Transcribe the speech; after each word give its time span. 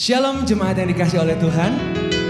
Shalom 0.00 0.48
jemaat 0.48 0.80
yang 0.80 0.88
dikasih 0.88 1.20
oleh 1.20 1.36
Tuhan. 1.36 1.76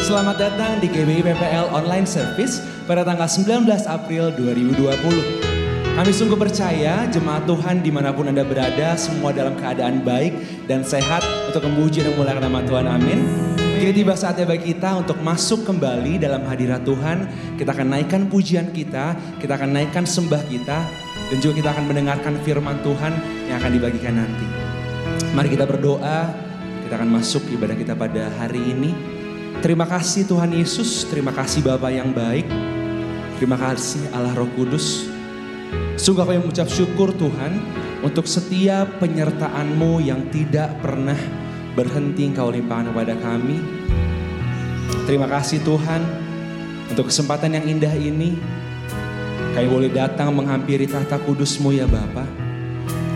Selamat 0.02 0.42
datang 0.42 0.82
di 0.82 0.90
GBI 0.90 1.22
PPL 1.22 1.70
Online 1.70 2.02
Service 2.02 2.58
pada 2.82 3.06
tanggal 3.06 3.30
19 3.30 3.62
April 3.86 4.34
2020. 4.34 5.94
Kami 5.94 6.10
sungguh 6.10 6.34
percaya 6.34 7.06
jemaat 7.06 7.46
Tuhan 7.46 7.78
di 7.78 7.94
mana 7.94 8.10
pun 8.10 8.26
Anda 8.26 8.42
berada 8.42 8.98
semua 8.98 9.30
dalam 9.30 9.54
keadaan 9.54 10.02
baik 10.02 10.66
dan 10.66 10.82
sehat 10.82 11.22
untuk 11.46 11.62
memuji 11.70 12.02
dan 12.02 12.18
memuliakan 12.18 12.42
nama 12.50 12.58
Tuhan. 12.66 12.86
Amin. 12.90 13.22
Kini 13.54 13.94
tiba 13.94 14.18
saatnya 14.18 14.50
bagi 14.50 14.74
kita 14.74 14.90
untuk 14.98 15.22
masuk 15.22 15.62
kembali 15.62 16.18
dalam 16.18 16.42
hadirat 16.50 16.82
Tuhan. 16.82 17.30
Kita 17.54 17.70
akan 17.70 17.86
naikkan 17.86 18.26
pujian 18.26 18.74
kita, 18.74 19.14
kita 19.38 19.54
akan 19.54 19.78
naikkan 19.78 20.02
sembah 20.02 20.42
kita, 20.50 20.78
dan 21.30 21.38
juga 21.38 21.62
kita 21.62 21.70
akan 21.70 21.86
mendengarkan 21.86 22.34
firman 22.42 22.82
Tuhan 22.82 23.14
yang 23.46 23.62
akan 23.62 23.70
dibagikan 23.70 24.18
nanti. 24.18 24.46
Mari 25.30 25.54
kita 25.54 25.70
berdoa, 25.70 26.49
kita 26.90 26.98
akan 26.98 27.22
masuk 27.22 27.46
ibadah 27.54 27.78
kita 27.78 27.94
pada 27.94 28.26
hari 28.34 28.58
ini. 28.74 28.90
Terima 29.62 29.86
kasih 29.86 30.26
Tuhan 30.26 30.50
Yesus, 30.50 31.06
terima 31.06 31.30
kasih 31.30 31.62
Bapa 31.62 31.86
yang 31.86 32.10
baik, 32.10 32.42
terima 33.38 33.54
kasih 33.54 34.10
Allah 34.10 34.34
Roh 34.34 34.50
Kudus. 34.58 35.06
Sungguh 35.94 36.26
kami 36.26 36.42
mengucap 36.42 36.66
syukur 36.66 37.14
Tuhan 37.14 37.62
untuk 38.02 38.26
setiap 38.26 38.98
penyertaan-Mu 38.98 40.02
yang 40.02 40.34
tidak 40.34 40.82
pernah 40.82 41.14
berhenti 41.78 42.26
Engkau 42.26 42.50
limpahkan 42.50 42.90
kepada 42.90 43.14
kami. 43.22 43.62
Terima 45.06 45.30
kasih 45.30 45.62
Tuhan 45.62 46.02
untuk 46.90 47.06
kesempatan 47.06 47.54
yang 47.54 47.70
indah 47.70 47.94
ini. 47.94 48.34
Kami 49.54 49.66
boleh 49.70 49.94
datang 49.94 50.34
menghampiri 50.34 50.90
tahta 50.90 51.22
kudus-Mu 51.22 51.70
ya 51.70 51.86
Bapa. 51.86 52.39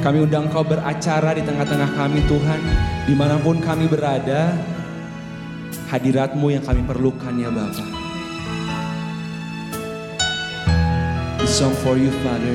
Kami 0.05 0.21
undang 0.21 0.53
Kau 0.53 0.61
beracara 0.61 1.33
di 1.33 1.41
tengah-tengah 1.41 1.97
kami 1.97 2.21
Tuhan. 2.29 2.61
Di 3.09 3.17
mana 3.17 3.41
pun 3.41 3.57
kami 3.57 3.89
berada, 3.89 4.53
hadirat-Mu 5.89 6.53
yang 6.53 6.61
kami 6.61 6.85
perlukan 6.85 7.33
ya 7.41 7.49
Bapa. 7.49 7.89
This 11.41 11.57
song 11.57 11.73
for 11.81 11.97
you 11.97 12.13
Father. 12.21 12.53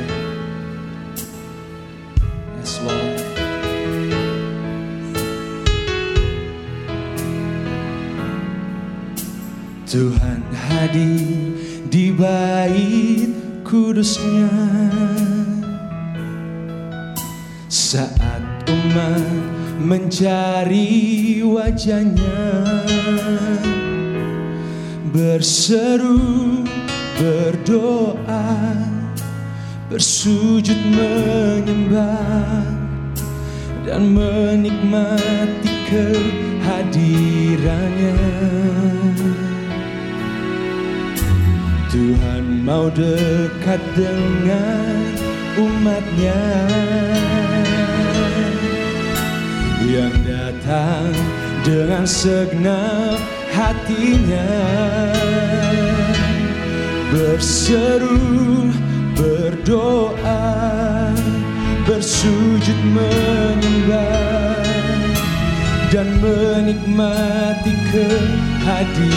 Yes 2.62 2.78
Lord. 2.86 3.18
Tuhan 9.90 10.46
hadir 10.54 11.58
di 11.90 12.14
bait 12.14 13.34
kudusnya 13.66 14.54
Saat 17.90 18.70
umat 18.70 19.26
mencari 19.82 21.42
wajahnya. 21.42 22.46
Berseru, 25.10 26.62
berdoa, 27.18 28.78
bersujud 29.90 30.78
menyembah 30.94 32.62
Dan 33.82 34.14
menikmati 34.14 35.74
kehadirannya. 35.90 38.22
Tuhan 41.90 42.62
mau 42.62 42.94
dekat 42.94 43.82
dengan 43.98 45.10
umatnya 45.58 46.38
Yang 49.90 50.22
datang 50.22 51.10
dengan 51.66 52.06
segenap 52.06 53.18
hatinya. 53.50 54.54
Berseru, 57.10 58.70
berdoa, 59.18 61.10
bersujud 61.90 62.78
menyembah 62.94 64.62
Dan 65.90 66.22
menikmati 66.22 67.74
kehadirannya. 67.90 69.10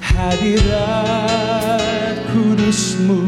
Hadirat 0.04 2.16
kudusmu 2.32 3.20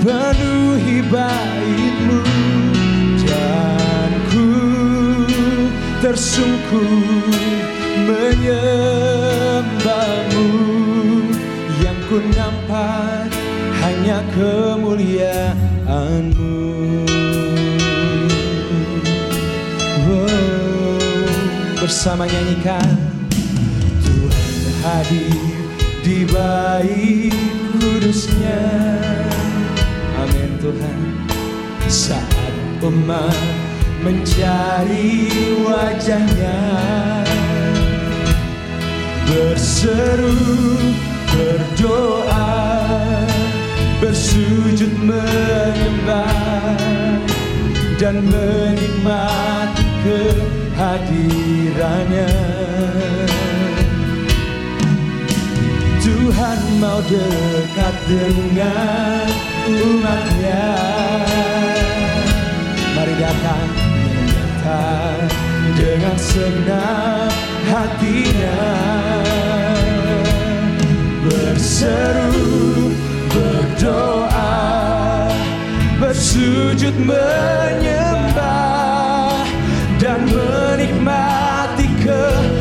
penuhi 0.00 1.04
baitmu 1.12 2.20
Dan 3.26 4.12
ku 4.32 4.48
tersungkur 6.00 6.88
menyembahmu. 8.08 10.48
Yang 11.84 11.98
ku 12.08 12.16
nampak 12.32 13.28
hanya 13.84 14.24
kemuliaanmu 14.32 15.65
Bersama 21.86 22.26
nyanyikan. 22.26 22.98
Tuhan 24.02 24.74
hadir 24.82 25.54
di 26.02 26.26
bait 26.26 27.30
kudusnya. 27.78 28.58
Amin 30.18 30.58
Tuhan. 30.58 30.98
Saat 31.86 32.82
umat 32.82 33.38
mencari 34.02 35.30
wajahnya. 35.62 36.58
Berseru, 39.30 40.42
berdoa 41.38 42.66
bersujud 44.02 44.90
menyembah 45.06 46.34
dan 48.02 48.26
menikmati 48.26 49.86
kehadirannya. 51.26 52.30
Tuhan 56.02 56.58
mau 56.78 57.02
dekat 57.02 57.94
dengan 58.06 59.26
umatnya. 59.66 60.66
Mari 62.94 63.14
datang, 63.18 63.68
datang 64.30 65.18
dengan 65.74 66.16
segenap 66.16 67.32
hatinya. 67.66 68.62
Berseru, 71.26 72.94
berdoa, 73.34 74.62
bersujud 75.98 76.94
menyembah 77.02 78.85
menikmati 80.18 81.86
kehadirannya. 82.02 82.55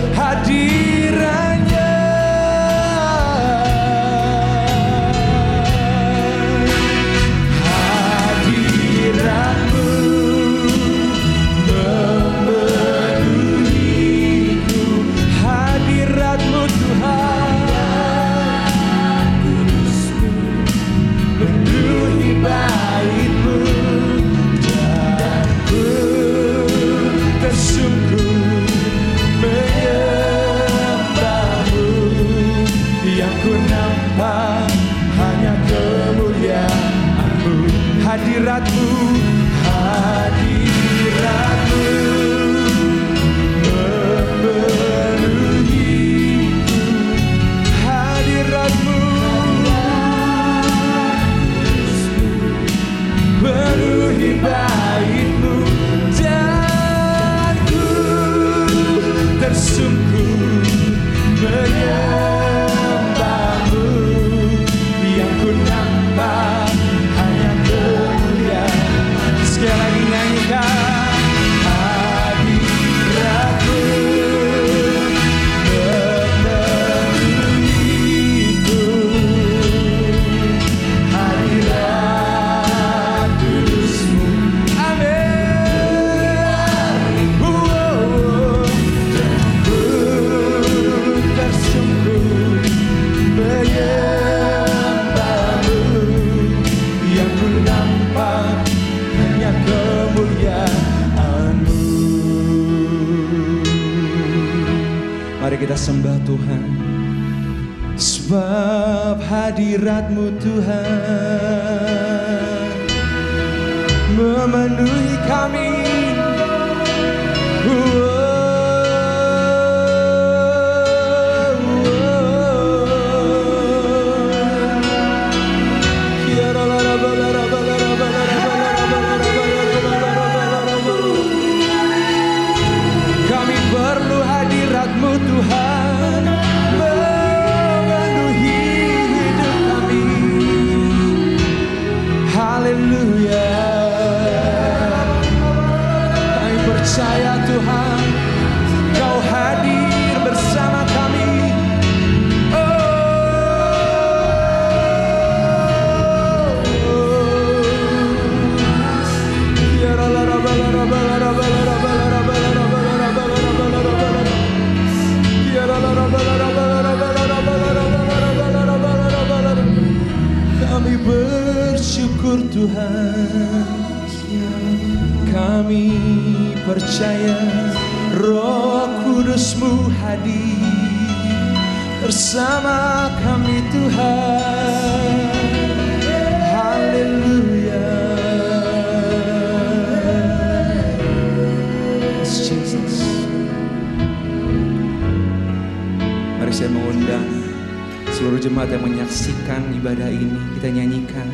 saksikan 199.15 199.63
ibadah 199.79 200.11
ini, 200.11 200.59
kita 200.59 200.75
nyanyikan. 200.75 201.31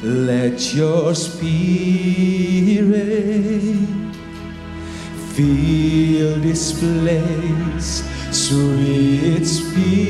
Let 0.00 0.72
your 0.72 1.12
spirit 1.12 2.88
feel 5.36 6.40
this 6.40 6.72
place, 6.72 8.00
sweet 8.32 9.44
spirit. 9.44 10.07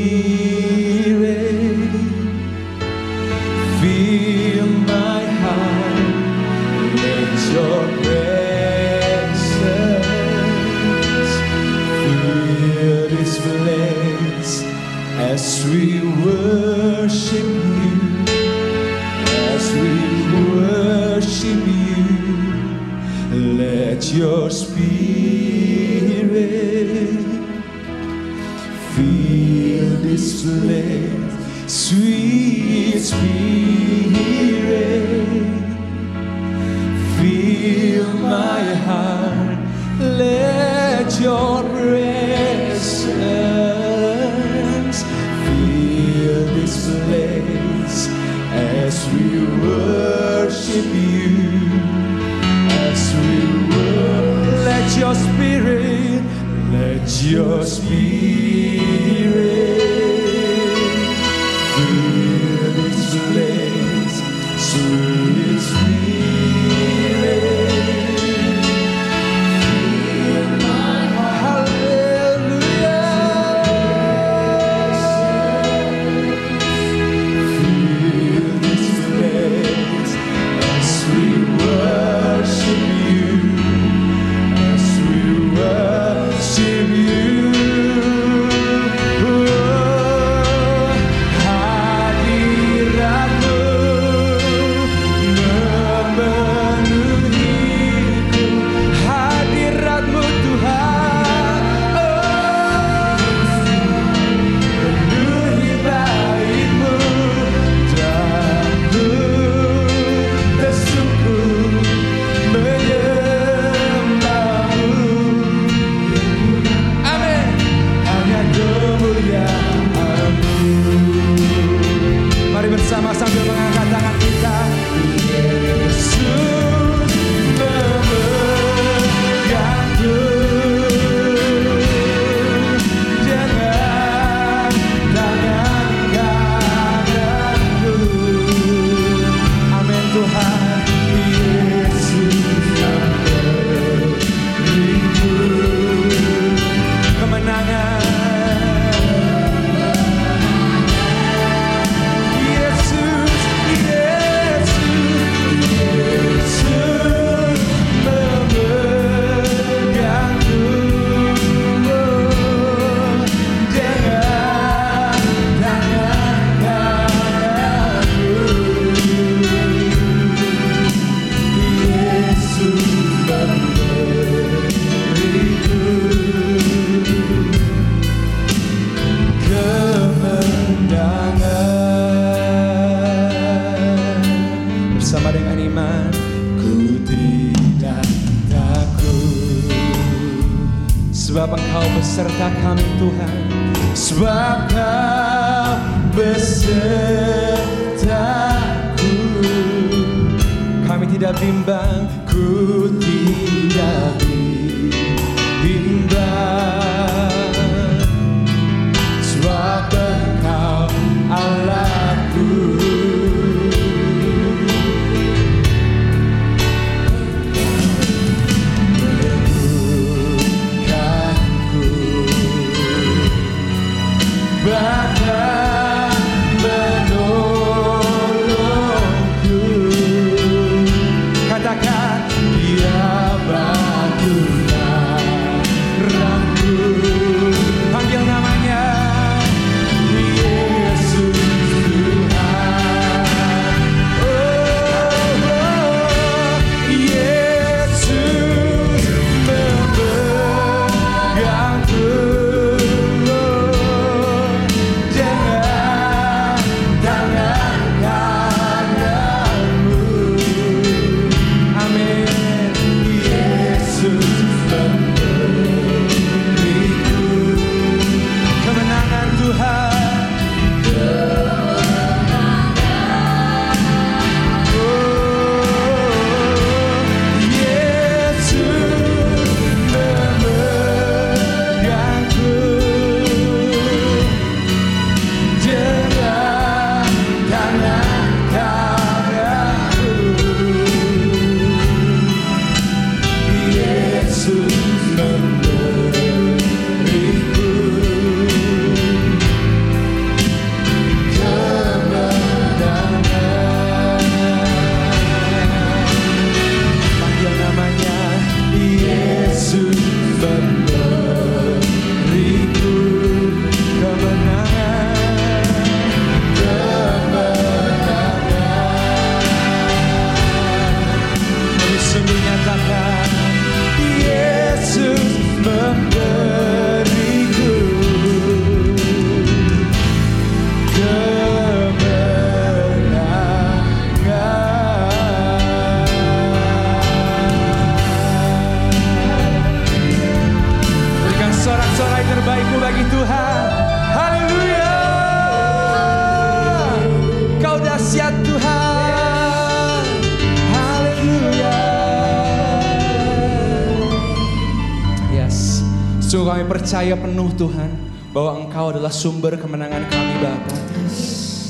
Kami 356.48 356.64
percaya 356.64 357.12
penuh 357.12 357.52
Tuhan 357.60 357.90
bahwa 358.32 358.64
Engkau 358.64 358.88
adalah 358.88 359.12
sumber 359.12 359.60
kemenangan 359.60 360.08
kami 360.08 360.34
Bapa. 360.40 360.76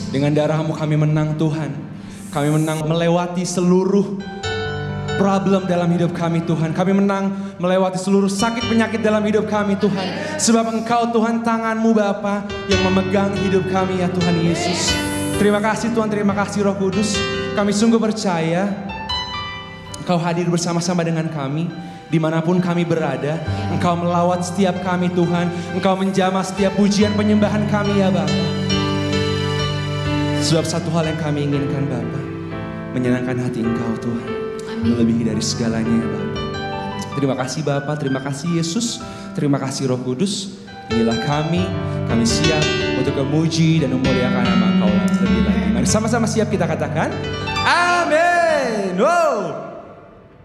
Dengan 0.09 0.33
darahmu 0.33 0.73
kami 0.79 0.95
menang 0.95 1.35
Tuhan. 1.35 1.71
Kami 2.31 2.49
menang 2.55 2.87
melewati 2.87 3.43
seluruh 3.43 4.21
problem 5.19 5.67
dalam 5.67 5.91
hidup 5.91 6.15
kami 6.15 6.47
Tuhan. 6.47 6.71
Kami 6.73 6.93
menang 6.95 7.57
melewati 7.59 7.99
seluruh 7.99 8.31
sakit 8.31 8.71
penyakit 8.71 9.03
dalam 9.03 9.21
hidup 9.27 9.51
kami 9.51 9.75
Tuhan. 9.77 10.39
Sebab 10.39 10.71
Engkau 10.71 11.11
Tuhan 11.11 11.43
tanganmu 11.43 11.91
Bapa 11.93 12.47
yang 12.71 12.81
memegang 12.87 13.35
hidup 13.35 13.67
kami 13.75 14.01
ya 14.01 14.09
Tuhan 14.09 14.37
Yesus. 14.39 14.95
Terima 15.43 15.59
kasih 15.59 15.91
Tuhan, 15.91 16.07
terima 16.07 16.33
kasih 16.39 16.63
Roh 16.63 16.79
Kudus. 16.79 17.19
Kami 17.59 17.75
sungguh 17.75 17.99
percaya 17.99 18.71
Engkau 19.99 20.17
hadir 20.23 20.47
bersama-sama 20.47 21.03
dengan 21.03 21.27
kami 21.29 21.67
di 22.09 22.19
mana 22.21 22.41
pun 22.41 22.59
kami 22.59 22.85
berada. 22.89 23.41
Engkau 23.73 23.97
melawat 24.01 24.45
setiap 24.45 24.81
kami 24.81 25.13
Tuhan. 25.13 25.53
Engkau 25.77 25.95
menjamah 25.97 26.45
setiap 26.45 26.75
pujian 26.77 27.13
penyembahan 27.15 27.69
kami 27.69 28.01
ya 28.01 28.09
Bapa. 28.09 28.43
Sebab 30.39 30.65
satu 30.65 30.89
hal 30.97 31.13
yang 31.13 31.21
kami 31.21 31.45
inginkan 31.45 31.85
Bapa, 31.89 32.21
menyenangkan 32.97 33.37
hati 33.37 33.61
Engkau 33.61 33.93
Tuhan. 34.01 34.29
Melebihi 34.79 35.29
dari 35.29 35.43
segalanya 35.45 35.93
ya 35.93 36.07
Bapa. 36.09 36.41
Terima 37.19 37.35
kasih 37.35 37.61
Bapa, 37.67 37.93
terima 37.99 38.21
kasih 38.23 38.63
Yesus, 38.63 39.03
terima 39.35 39.59
kasih 39.61 39.91
Roh 39.93 40.01
Kudus. 40.01 40.65
Inilah 40.89 41.21
kami, 41.29 41.61
kami 42.09 42.25
siap 42.25 42.65
untuk 42.97 43.13
memuji 43.21 43.85
dan 43.85 43.93
memuliakan 43.93 44.45
nama 44.47 44.67
Engkau 44.73 44.91
lebih 45.21 45.43
lagi. 45.45 45.67
Mari 45.77 45.89
sama-sama 45.91 46.25
siap 46.25 46.49
kita 46.49 46.65
katakan, 46.65 47.13
Amin. 47.67 48.97
Wow. 48.97 49.78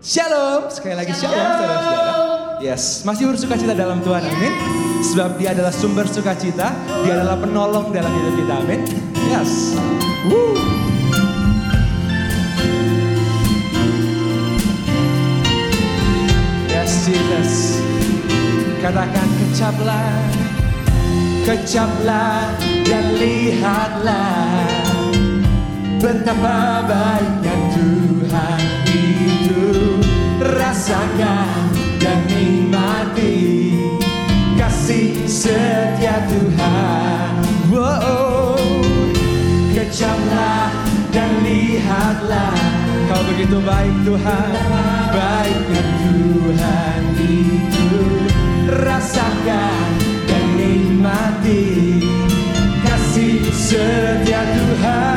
Shalom, 0.04 0.68
sekali 0.68 1.00
lagi 1.00 1.16
shalom, 1.16 1.32
saudara-saudara. 1.32 2.12
Yes, 2.60 3.08
masih 3.08 3.24
bersuka 3.24 3.56
cita 3.56 3.72
dalam 3.72 4.04
Tuhan, 4.04 4.20
amin. 4.20 4.52
Sebab 5.00 5.40
dia 5.40 5.56
adalah 5.56 5.72
sumber 5.72 6.04
sukacita, 6.12 6.76
dia 7.08 7.24
adalah 7.24 7.40
penolong 7.40 7.88
dalam 7.88 8.12
hidup 8.12 8.36
kita, 8.36 8.54
amin. 8.68 8.84
Yes. 9.32 9.80
Woo. 10.28 10.60
Yes, 16.68 16.92
Jesus. 17.08 17.80
Katakan 18.84 19.28
kecaplah, 19.40 20.20
kecaplah 21.48 22.52
dan 22.92 23.06
lihatlah 23.16 24.68
betapa 26.04 26.84
baiknya 26.92 27.56
Tuhan 27.72 28.62
itu 28.92 29.93
rasakan 30.44 31.72
dan 32.04 32.20
nikmati 32.28 33.80
kasih 34.60 35.24
setia 35.24 36.20
Tuhan. 36.28 37.32
Wow, 37.72 38.60
kecaplah 39.72 40.70
dan 41.16 41.32
lihatlah 41.42 42.56
kau 43.08 43.22
begitu 43.32 43.58
baik 43.64 43.96
Tuhan, 44.04 44.54
baiknya 45.16 45.84
Tuhan 46.04 47.02
itu 47.24 47.90
rasakan 48.68 49.88
dan 50.28 50.46
nikmati 50.60 51.66
kasih 52.84 53.48
setia 53.56 54.44
Tuhan. 54.44 55.13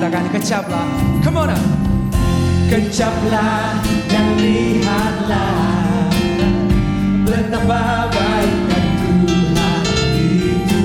Katakan 0.00 0.32
kecaplah. 0.32 0.88
Come 1.20 1.44
on 1.44 1.52
now. 1.52 1.60
Kecaplah 2.72 3.84
dan 4.08 4.32
lihatlah 4.40 6.08
betapa 7.28 8.08
baiknya 8.08 8.80
Tuhan 8.96 9.84
itu. 10.16 10.84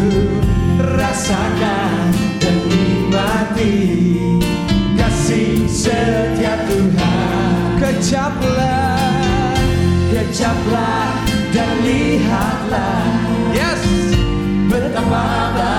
Rasakan 0.99 2.11
dan 2.43 2.57
nikmati 2.67 3.75
kasih 4.99 5.63
setia 5.63 6.59
Tuhan. 6.67 7.79
Kecaplah, 7.79 9.55
kecaplah 10.11 11.07
dan 11.55 11.71
lihatlah. 11.87 12.99
Yes, 13.55 13.79
betapa 14.67 15.55
baiknya 15.55 15.74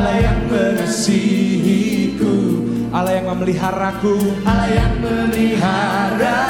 Allah 0.00 0.16
yang 0.16 0.48
mengasihiku, 0.48 2.32
Allah 2.88 3.20
yang 3.20 3.36
memeliharaku, 3.36 4.16
Allah 4.48 4.68
yang 4.72 4.96
memeliharaku. 5.04 6.49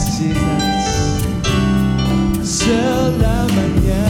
Yes. 0.00 0.88
Selamanya. 2.40 4.06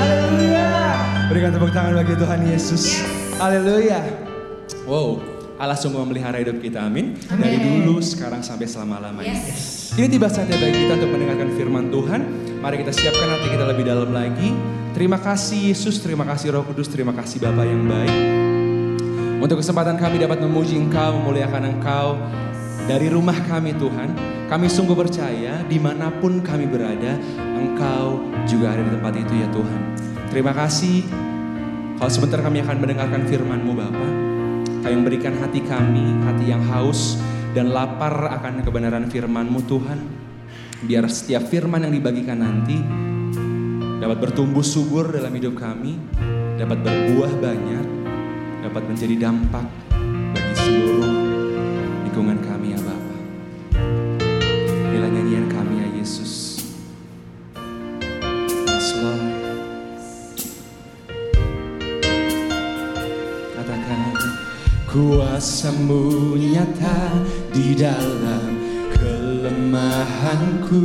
Haleluya. 0.00 0.68
Berikan 1.28 1.50
tepuk 1.52 1.68
tangan 1.76 1.92
bagi 2.00 2.16
Tuhan 2.16 2.40
Yesus. 2.48 3.04
Haleluya. 3.36 4.00
Wow, 4.88 5.20
Allah 5.60 5.76
sungguh 5.76 6.00
memelihara 6.00 6.40
hidup 6.40 6.56
kita, 6.56 6.88
amin. 6.88 7.20
Dari 7.28 7.60
dulu, 7.60 8.00
sekarang 8.00 8.40
sampai 8.40 8.64
selama-lamanya. 8.64 9.44
Ini 10.00 10.08
tiba 10.08 10.32
saatnya 10.32 10.56
bagi 10.56 10.88
kita 10.88 10.96
untuk 10.96 11.10
mendengarkan 11.12 11.48
firman 11.60 11.84
Tuhan. 11.92 12.20
Mari 12.64 12.80
kita 12.80 12.92
siapkan 12.96 13.28
hati 13.36 13.48
kita 13.52 13.64
lebih 13.68 13.84
dalam 13.84 14.08
lagi. 14.08 14.56
Terima 14.96 15.20
kasih 15.20 15.76
Yesus, 15.76 16.00
terima 16.00 16.24
kasih 16.24 16.56
Roh 16.56 16.64
Kudus, 16.64 16.88
terima 16.88 17.12
kasih 17.12 17.44
Bapa 17.44 17.68
yang 17.68 17.84
baik. 17.84 18.16
Untuk 19.40 19.60
kesempatan 19.60 20.00
kami 20.00 20.16
dapat 20.20 20.40
memuji 20.40 20.80
Engkau, 20.80 21.16
memuliakan 21.20 21.76
Engkau 21.76 22.16
dari 22.90 23.06
rumah 23.06 23.38
kami 23.46 23.70
Tuhan. 23.78 24.10
Kami 24.50 24.66
sungguh 24.66 24.98
percaya 24.98 25.62
di 25.62 25.78
mana 25.78 26.10
pun 26.10 26.42
kami 26.42 26.66
berada, 26.66 27.14
Engkau 27.38 28.18
juga 28.50 28.74
ada 28.74 28.82
di 28.82 28.90
tempat 28.90 29.14
itu 29.14 29.34
ya 29.38 29.46
Tuhan. 29.54 29.80
Terima 30.26 30.50
kasih. 30.50 31.06
Kalau 32.02 32.10
sebentar 32.10 32.42
kami 32.42 32.58
akan 32.66 32.76
mendengarkan 32.82 33.22
firman-Mu 33.30 33.72
Bapa. 33.78 34.08
Kau 34.82 34.90
yang 34.90 35.06
berikan 35.06 35.38
hati 35.38 35.62
kami, 35.62 36.18
hati 36.26 36.50
yang 36.50 36.66
haus 36.66 37.14
dan 37.54 37.70
lapar 37.70 38.26
akan 38.26 38.66
kebenaran 38.66 39.06
firman-Mu 39.06 39.60
Tuhan. 39.70 39.98
Biar 40.82 41.06
setiap 41.06 41.46
firman 41.46 41.86
yang 41.86 41.94
dibagikan 41.94 42.42
nanti 42.42 42.74
dapat 44.02 44.18
bertumbuh 44.18 44.66
subur 44.66 45.14
dalam 45.14 45.30
hidup 45.30 45.54
kami, 45.60 45.94
dapat 46.58 46.82
berbuah 46.82 47.38
banyak, 47.38 47.86
dapat 48.66 48.82
menjadi 48.88 49.14
dampak 49.30 49.68
bagi 50.34 50.54
seluruh 50.58 51.30
lingkungan 52.10 52.40
kami 52.42 52.59
kuasamu 65.40 66.36
nyata 66.36 67.16
di 67.48 67.72
dalam 67.72 68.60
kelemahanku. 68.92 70.84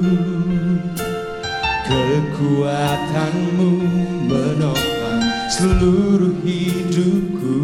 Kekuatanmu 1.83 3.71
menopang 4.31 5.51
seluruh 5.51 6.39
hidupku. 6.39 7.59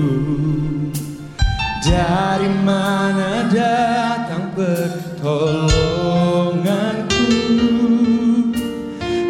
Dari 1.79 2.51
mana 2.59 3.47
datang 3.47 4.51
pertolonganku? 4.51 7.23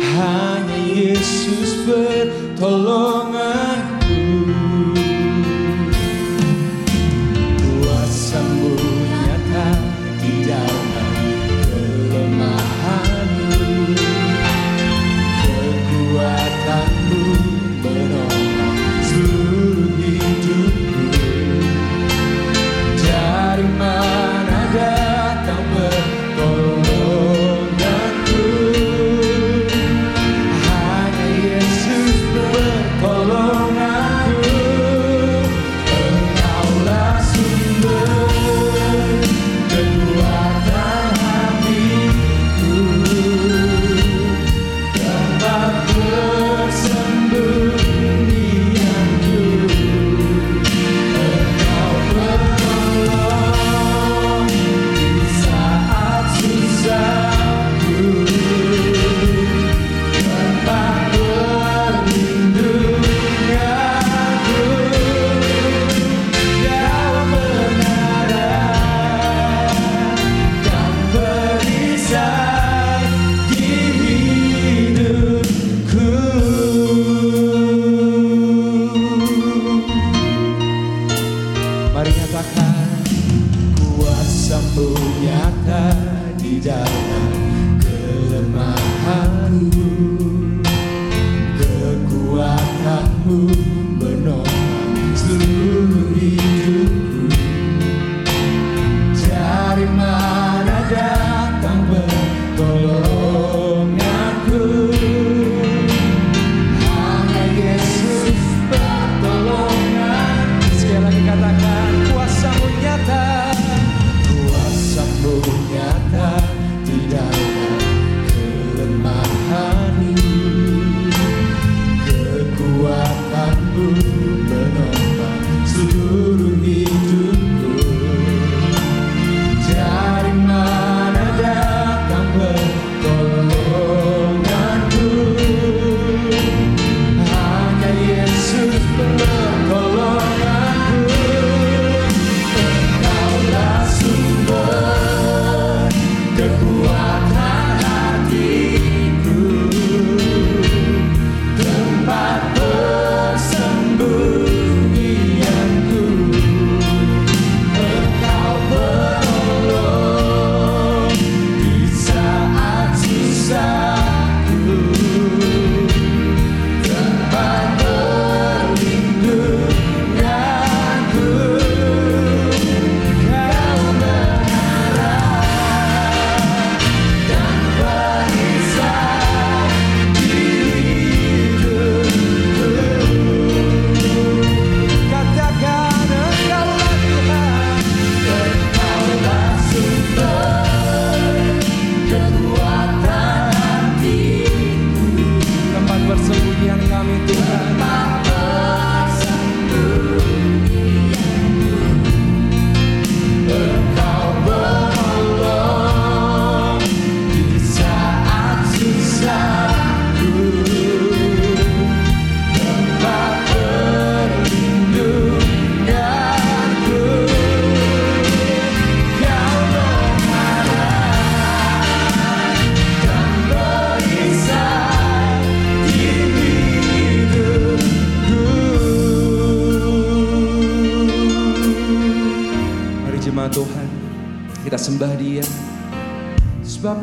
Hanya 0.02 0.82
Yesus 0.82 1.86
pertolonganku 1.86 2.21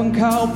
engkau 0.09 0.49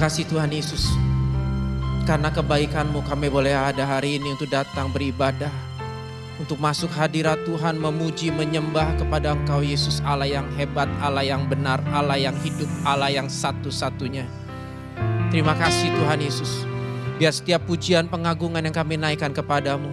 kasih 0.00 0.24
Tuhan 0.32 0.48
Yesus. 0.48 0.88
Karena 2.08 2.32
kebaikanmu 2.32 3.04
kami 3.04 3.28
boleh 3.28 3.52
ada 3.52 3.84
hari 3.84 4.16
ini 4.16 4.32
untuk 4.32 4.48
datang 4.48 4.88
beribadah. 4.88 5.52
untuk 6.40 6.56
masuk 6.56 6.88
hadirat 6.96 7.36
Tuhan 7.44 7.76
memuji 7.76 8.32
menyembah 8.32 8.96
kepada 8.96 9.36
Engkau 9.36 9.60
Yesus 9.60 10.00
Allah 10.00 10.24
yang 10.24 10.48
hebat, 10.56 10.88
Allah 11.04 11.20
yang 11.20 11.44
benar, 11.44 11.84
Allah 11.92 12.16
yang 12.16 12.32
hidup, 12.40 12.64
Allah 12.80 13.12
yang 13.12 13.28
satu-satunya. 13.28 14.24
Terima 15.28 15.52
kasih 15.52 15.92
Tuhan 15.92 16.24
Yesus. 16.24 16.64
Biar 17.20 17.36
setiap 17.36 17.68
pujian 17.68 18.08
pengagungan 18.08 18.64
yang 18.64 18.72
kami 18.72 18.96
naikkan 18.96 19.36
kepadamu 19.36 19.92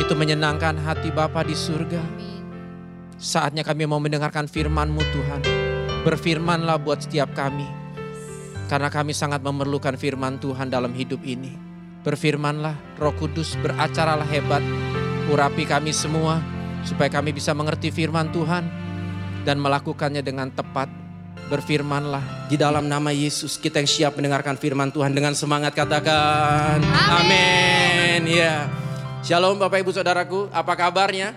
itu 0.00 0.16
menyenangkan 0.16 0.80
hati 0.80 1.12
Bapa 1.12 1.44
di 1.44 1.52
surga. 1.52 2.00
Saatnya 3.20 3.60
kami 3.60 3.84
mau 3.84 4.00
mendengarkan 4.00 4.48
firman-Mu 4.48 5.02
Tuhan. 5.12 5.42
Berfirmanlah 6.08 6.80
buat 6.80 7.04
setiap 7.04 7.36
kami. 7.36 7.81
Karena 8.72 8.88
kami 8.88 9.12
sangat 9.12 9.44
memerlukan 9.44 10.00
firman 10.00 10.40
Tuhan 10.40 10.72
dalam 10.72 10.96
hidup 10.96 11.20
ini. 11.28 11.52
Berfirmanlah, 12.00 12.96
Roh 12.96 13.12
Kudus 13.20 13.52
beracaralah 13.60 14.24
hebat 14.24 14.64
Urapi 15.28 15.68
kami 15.68 15.92
semua 15.92 16.40
supaya 16.88 17.12
kami 17.12 17.36
bisa 17.36 17.52
mengerti 17.52 17.92
firman 17.92 18.32
Tuhan 18.32 18.64
dan 19.44 19.60
melakukannya 19.60 20.24
dengan 20.24 20.48
tepat. 20.48 20.88
Berfirmanlah 21.52 22.48
di 22.48 22.56
dalam 22.56 22.88
nama 22.88 23.12
Yesus 23.12 23.60
kita 23.60 23.76
yang 23.76 23.90
siap 23.92 24.12
mendengarkan 24.16 24.56
firman 24.56 24.88
Tuhan 24.88 25.12
dengan 25.12 25.36
semangat 25.36 25.76
katakan 25.76 26.80
amin. 27.12 28.24
Ya. 28.24 28.72
Shalom 29.20 29.60
Bapak 29.60 29.84
Ibu 29.84 29.92
Saudaraku, 29.92 30.48
apa 30.48 30.72
kabarnya? 30.72 31.36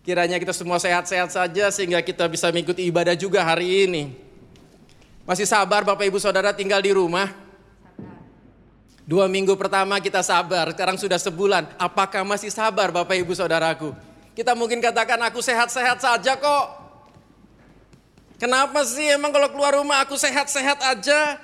Kiranya 0.00 0.40
kita 0.40 0.56
semua 0.56 0.80
sehat-sehat 0.80 1.28
saja 1.28 1.68
sehingga 1.68 2.00
kita 2.00 2.24
bisa 2.24 2.48
mengikuti 2.48 2.88
ibadah 2.88 3.12
juga 3.12 3.44
hari 3.44 3.84
ini. 3.84 4.23
Masih 5.24 5.48
sabar 5.48 5.80
Bapak 5.88 6.04
Ibu 6.04 6.20
Saudara 6.20 6.52
tinggal 6.52 6.84
di 6.84 6.92
rumah? 6.92 7.32
Dua 9.08 9.24
minggu 9.24 9.56
pertama 9.56 9.96
kita 9.96 10.20
sabar, 10.20 10.72
sekarang 10.76 11.00
sudah 11.00 11.16
sebulan. 11.16 11.64
Apakah 11.80 12.28
masih 12.28 12.52
sabar 12.52 12.92
Bapak 12.92 13.16
Ibu 13.16 13.32
Saudaraku? 13.32 13.96
Kita 14.36 14.52
mungkin 14.52 14.84
katakan 14.84 15.16
aku 15.24 15.40
sehat-sehat 15.40 16.04
saja 16.04 16.36
kok. 16.36 16.66
Kenapa 18.36 18.84
sih 18.84 19.16
emang 19.16 19.32
kalau 19.32 19.48
keluar 19.48 19.72
rumah 19.80 20.04
aku 20.04 20.12
sehat-sehat 20.20 20.84
aja? 20.84 21.40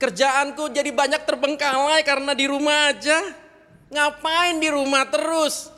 Kerjaanku 0.00 0.72
jadi 0.72 0.88
banyak 0.88 1.28
terbengkalai 1.28 2.00
karena 2.08 2.32
di 2.32 2.48
rumah 2.48 2.96
aja. 2.96 3.20
Ngapain 3.92 4.56
di 4.56 4.72
rumah 4.72 5.04
terus? 5.12 5.68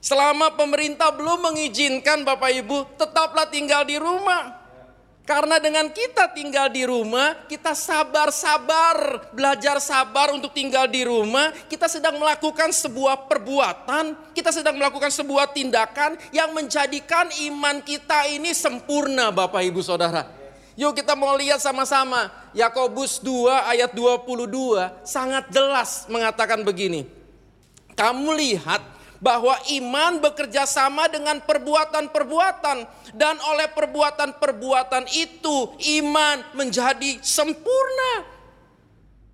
Selama 0.00 0.56
pemerintah 0.56 1.12
belum 1.12 1.52
mengizinkan 1.52 2.24
Bapak 2.24 2.56
Ibu, 2.56 2.96
tetaplah 2.96 3.44
tinggal 3.52 3.84
di 3.84 4.00
rumah. 4.00 4.59
Karena 5.30 5.62
dengan 5.62 5.86
kita 5.94 6.26
tinggal 6.34 6.66
di 6.74 6.82
rumah, 6.82 7.46
kita 7.46 7.70
sabar-sabar, 7.70 9.30
belajar 9.30 9.78
sabar 9.78 10.34
untuk 10.34 10.50
tinggal 10.50 10.90
di 10.90 11.06
rumah, 11.06 11.54
kita 11.70 11.86
sedang 11.86 12.18
melakukan 12.18 12.74
sebuah 12.74 13.30
perbuatan, 13.30 14.34
kita 14.34 14.50
sedang 14.50 14.74
melakukan 14.74 15.06
sebuah 15.06 15.54
tindakan 15.54 16.18
yang 16.34 16.50
menjadikan 16.50 17.30
iman 17.46 17.78
kita 17.78 18.26
ini 18.26 18.50
sempurna 18.50 19.30
Bapak 19.30 19.62
Ibu 19.70 19.78
Saudara. 19.86 20.26
Yuk 20.74 20.98
kita 20.98 21.14
mau 21.14 21.38
lihat 21.38 21.62
sama-sama. 21.62 22.26
Yakobus 22.50 23.22
2 23.22 23.70
ayat 23.70 23.94
22 23.94 25.06
sangat 25.06 25.46
jelas 25.54 26.10
mengatakan 26.10 26.66
begini. 26.66 27.06
Kamu 27.94 28.34
lihat 28.34 28.82
bahwa 29.20 29.54
iman 29.76 30.18
bekerja 30.18 30.64
sama 30.64 31.06
dengan 31.06 31.38
perbuatan-perbuatan 31.44 32.88
dan 33.12 33.36
oleh 33.52 33.68
perbuatan-perbuatan 33.68 35.04
itu 35.12 35.76
iman 36.00 36.56
menjadi 36.56 37.20
sempurna. 37.20 38.40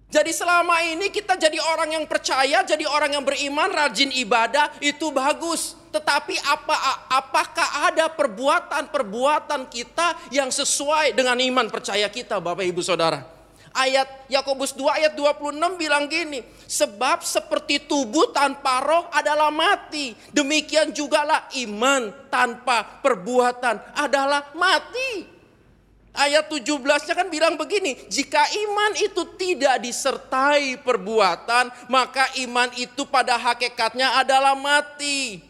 Jadi 0.06 0.30
selama 0.30 0.86
ini 0.86 1.10
kita 1.10 1.34
jadi 1.34 1.58
orang 1.58 1.98
yang 1.98 2.04
percaya, 2.06 2.62
jadi 2.62 2.86
orang 2.86 3.18
yang 3.18 3.24
beriman, 3.26 3.70
rajin 3.70 4.10
ibadah 4.14 4.74
itu 4.78 5.10
bagus. 5.10 5.74
Tetapi 5.90 6.34
apa 6.46 6.76
apakah 7.10 7.90
ada 7.90 8.06
perbuatan-perbuatan 8.10 9.66
kita 9.66 10.30
yang 10.30 10.50
sesuai 10.52 11.16
dengan 11.16 11.34
iman 11.40 11.66
percaya 11.72 12.06
kita 12.06 12.38
Bapak 12.38 12.62
Ibu 12.68 12.82
Saudara? 12.86 13.35
Ayat 13.76 14.08
Yakobus 14.32 14.72
2 14.72 14.88
ayat 14.88 15.12
26 15.12 15.76
bilang 15.76 16.08
gini, 16.08 16.40
sebab 16.64 17.20
seperti 17.20 17.84
tubuh 17.84 18.32
tanpa 18.32 18.80
roh 18.80 19.04
adalah 19.12 19.52
mati, 19.52 20.16
demikian 20.32 20.90
jugalah 20.96 21.46
iman 21.60 22.10
tanpa 22.32 23.04
perbuatan 23.04 23.76
adalah 23.94 24.50
mati. 24.56 25.36
Ayat 26.16 26.48
17-nya 26.48 27.12
kan 27.12 27.28
bilang 27.28 27.60
begini, 27.60 28.08
jika 28.08 28.40
iman 28.40 28.96
itu 28.96 29.36
tidak 29.36 29.84
disertai 29.84 30.80
perbuatan, 30.80 31.68
maka 31.92 32.32
iman 32.40 32.72
itu 32.80 33.04
pada 33.04 33.36
hakikatnya 33.36 34.16
adalah 34.24 34.56
mati. 34.56 35.44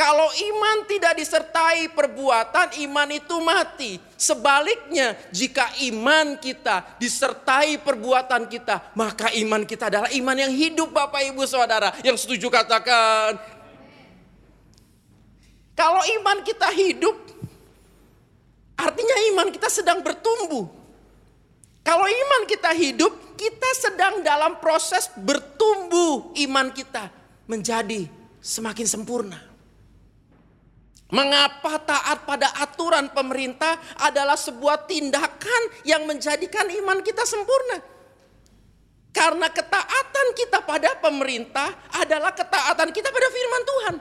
Kalau 0.00 0.32
iman 0.32 0.88
tidak 0.88 1.12
disertai 1.20 1.92
perbuatan, 1.92 2.72
iman 2.88 3.08
itu 3.12 3.36
mati. 3.44 4.00
Sebaliknya, 4.16 5.12
jika 5.28 5.68
iman 5.92 6.40
kita 6.40 6.96
disertai 6.96 7.76
perbuatan 7.76 8.48
kita, 8.48 8.96
maka 8.96 9.28
iman 9.36 9.60
kita 9.68 9.92
adalah 9.92 10.08
iman 10.08 10.36
yang 10.40 10.56
hidup 10.56 10.88
Bapak 10.88 11.20
Ibu 11.28 11.44
Saudara. 11.44 11.92
Yang 12.00 12.24
setuju 12.24 12.48
katakan. 12.48 13.36
Kalau 15.76 16.00
iman 16.00 16.48
kita 16.48 16.72
hidup, 16.72 17.20
artinya 18.80 19.16
iman 19.36 19.52
kita 19.52 19.68
sedang 19.68 20.00
bertumbuh. 20.00 20.64
Kalau 21.84 22.08
iman 22.08 22.48
kita 22.48 22.72
hidup, 22.72 23.36
kita 23.36 23.68
sedang 23.76 24.24
dalam 24.24 24.64
proses 24.64 25.12
bertumbuh 25.12 26.32
iman 26.48 26.72
kita 26.72 27.12
menjadi 27.44 28.08
semakin 28.40 28.88
sempurna. 28.88 29.49
Mengapa 31.10 31.82
taat 31.82 32.22
pada 32.22 32.54
aturan 32.62 33.10
pemerintah 33.10 33.74
adalah 33.98 34.38
sebuah 34.38 34.86
tindakan 34.86 35.82
yang 35.82 36.06
menjadikan 36.06 36.70
iman 36.70 37.02
kita 37.02 37.26
sempurna? 37.26 37.82
Karena 39.10 39.50
ketaatan 39.50 40.26
kita 40.38 40.62
pada 40.62 40.94
pemerintah 41.02 41.74
adalah 41.98 42.30
ketaatan 42.30 42.94
kita 42.94 43.10
pada 43.10 43.26
firman 43.26 43.62
Tuhan. 43.66 43.94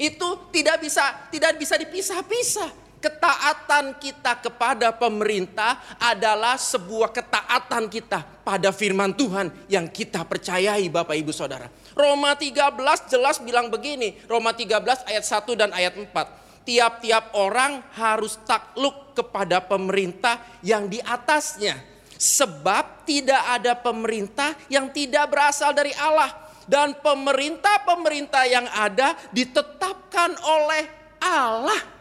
Itu 0.00 0.28
tidak 0.48 0.80
bisa 0.80 1.28
tidak 1.28 1.60
bisa 1.60 1.76
dipisah-pisah. 1.76 2.87
Ketaatan 2.98 3.94
kita 4.02 4.42
kepada 4.42 4.90
pemerintah 4.90 5.78
adalah 6.02 6.58
sebuah 6.58 7.14
ketaatan 7.14 7.86
kita 7.86 8.26
pada 8.42 8.74
firman 8.74 9.14
Tuhan 9.14 9.54
yang 9.70 9.86
kita 9.86 10.26
percayai 10.26 10.82
Bapak 10.90 11.14
Ibu 11.14 11.30
Saudara. 11.30 11.70
Roma 11.94 12.34
13 12.34 12.74
jelas 13.06 13.38
bilang 13.38 13.70
begini, 13.70 14.18
Roma 14.26 14.50
13 14.50 15.06
ayat 15.06 15.24
1 15.24 15.60
dan 15.60 15.70
ayat 15.70 15.94
4 15.94 16.48
tiap-tiap 16.68 17.32
orang 17.32 17.80
harus 17.96 18.36
takluk 18.44 19.16
kepada 19.16 19.64
pemerintah 19.64 20.36
yang 20.60 20.84
di 20.84 21.00
atasnya. 21.00 21.80
Sebab 22.20 23.08
tidak 23.08 23.40
ada 23.56 23.72
pemerintah 23.72 24.52
yang 24.68 24.92
tidak 24.92 25.32
berasal 25.32 25.72
dari 25.72 25.96
Allah. 25.96 26.28
Dan 26.68 27.00
pemerintah-pemerintah 27.00 28.44
yang 28.44 28.68
ada 28.68 29.16
ditetapkan 29.32 30.36
oleh 30.44 30.84
Allah. 31.24 31.97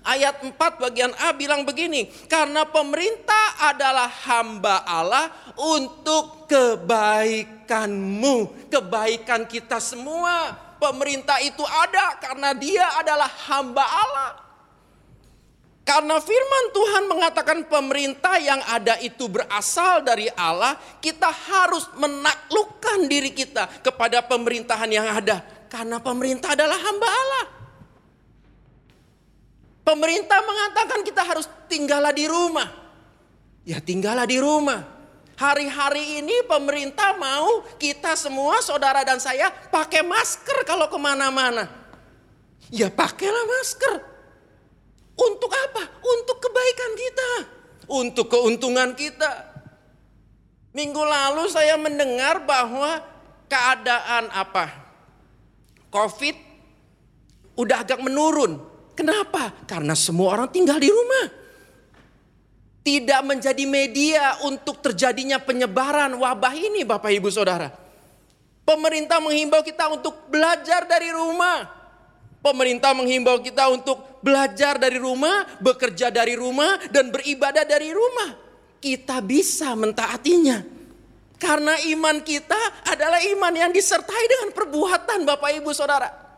Ayat 0.00 0.40
4 0.40 0.56
bagian 0.56 1.12
A 1.20 1.36
bilang 1.36 1.64
begini. 1.68 2.08
Karena 2.28 2.64
pemerintah 2.64 3.70
adalah 3.72 4.08
hamba 4.28 4.80
Allah 4.88 5.28
untuk 5.60 6.48
kebaikanmu. 6.48 8.36
Kebaikan 8.72 9.44
kita 9.44 9.76
semua 9.76 10.56
pemerintah 10.80 11.36
itu 11.44 11.60
ada 11.68 12.16
karena 12.16 12.56
dia 12.56 12.88
adalah 12.96 13.28
hamba 13.28 13.84
Allah. 13.84 14.30
Karena 15.84 16.22
firman 16.22 16.64
Tuhan 16.70 17.04
mengatakan 17.10 17.58
pemerintah 17.66 18.38
yang 18.38 18.62
ada 18.62 18.94
itu 19.02 19.26
berasal 19.26 20.06
dari 20.06 20.30
Allah, 20.38 20.78
kita 21.02 21.26
harus 21.26 21.90
menaklukkan 21.98 23.10
diri 23.10 23.34
kita 23.34 23.66
kepada 23.82 24.22
pemerintahan 24.22 24.86
yang 24.86 25.10
ada. 25.10 25.42
Karena 25.66 25.98
pemerintah 25.98 26.54
adalah 26.54 26.78
hamba 26.78 27.08
Allah. 27.10 27.59
Pemerintah 29.90 30.38
mengatakan 30.46 31.02
kita 31.02 31.26
harus 31.26 31.50
tinggallah 31.66 32.14
di 32.14 32.30
rumah. 32.30 32.70
Ya 33.66 33.82
tinggallah 33.82 34.22
di 34.22 34.38
rumah. 34.38 34.86
Hari-hari 35.34 36.22
ini 36.22 36.46
pemerintah 36.46 37.18
mau 37.18 37.66
kita 37.74 38.14
semua 38.14 38.62
saudara 38.62 39.02
dan 39.02 39.18
saya 39.18 39.50
pakai 39.50 40.06
masker 40.06 40.62
kalau 40.62 40.86
ke 40.86 40.94
mana-mana. 40.94 41.66
Ya 42.70 42.86
pakailah 42.86 43.42
masker. 43.50 43.98
Untuk 45.18 45.50
apa? 45.50 45.82
Untuk 46.06 46.38
kebaikan 46.38 46.92
kita. 46.94 47.30
Untuk 47.90 48.26
keuntungan 48.30 48.94
kita. 48.94 49.50
Minggu 50.70 51.02
lalu 51.02 51.50
saya 51.50 51.74
mendengar 51.74 52.46
bahwa 52.46 53.02
keadaan 53.50 54.30
apa? 54.30 54.70
Covid 55.90 56.38
udah 57.58 57.82
agak 57.82 57.98
menurun. 57.98 58.69
Kenapa? 58.94 59.54
Karena 59.64 59.96
semua 59.96 60.36
orang 60.36 60.48
tinggal 60.52 60.76
di 60.76 60.90
rumah 60.92 61.40
tidak 62.80 63.20
menjadi 63.22 63.64
media 63.68 64.40
untuk 64.48 64.80
terjadinya 64.80 65.36
penyebaran 65.36 66.16
wabah 66.16 66.54
ini 66.56 66.82
Bapak 66.82 67.12
Ibu 67.12 67.28
Saudara. 67.28 67.68
Pemerintah 68.64 69.20
menghimbau 69.20 69.60
kita 69.60 69.90
untuk 69.92 70.30
belajar 70.30 70.88
dari 70.88 71.12
rumah. 71.12 71.68
Pemerintah 72.40 72.96
menghimbau 72.96 73.42
kita 73.44 73.68
untuk 73.68 74.22
belajar 74.24 74.80
dari 74.80 74.96
rumah, 74.96 75.44
bekerja 75.60 76.08
dari 76.08 76.32
rumah, 76.32 76.80
dan 76.88 77.12
beribadah 77.12 77.68
dari 77.68 77.92
rumah. 77.92 78.32
Kita 78.80 79.20
bisa 79.20 79.76
mentaatinya. 79.76 80.64
Karena 81.36 81.76
iman 81.92 82.20
kita 82.24 82.88
adalah 82.88 83.20
iman 83.20 83.52
yang 83.52 83.72
disertai 83.72 84.24
dengan 84.28 84.56
perbuatan 84.56 85.28
Bapak 85.28 85.52
Ibu 85.60 85.72
Saudara. 85.76 86.29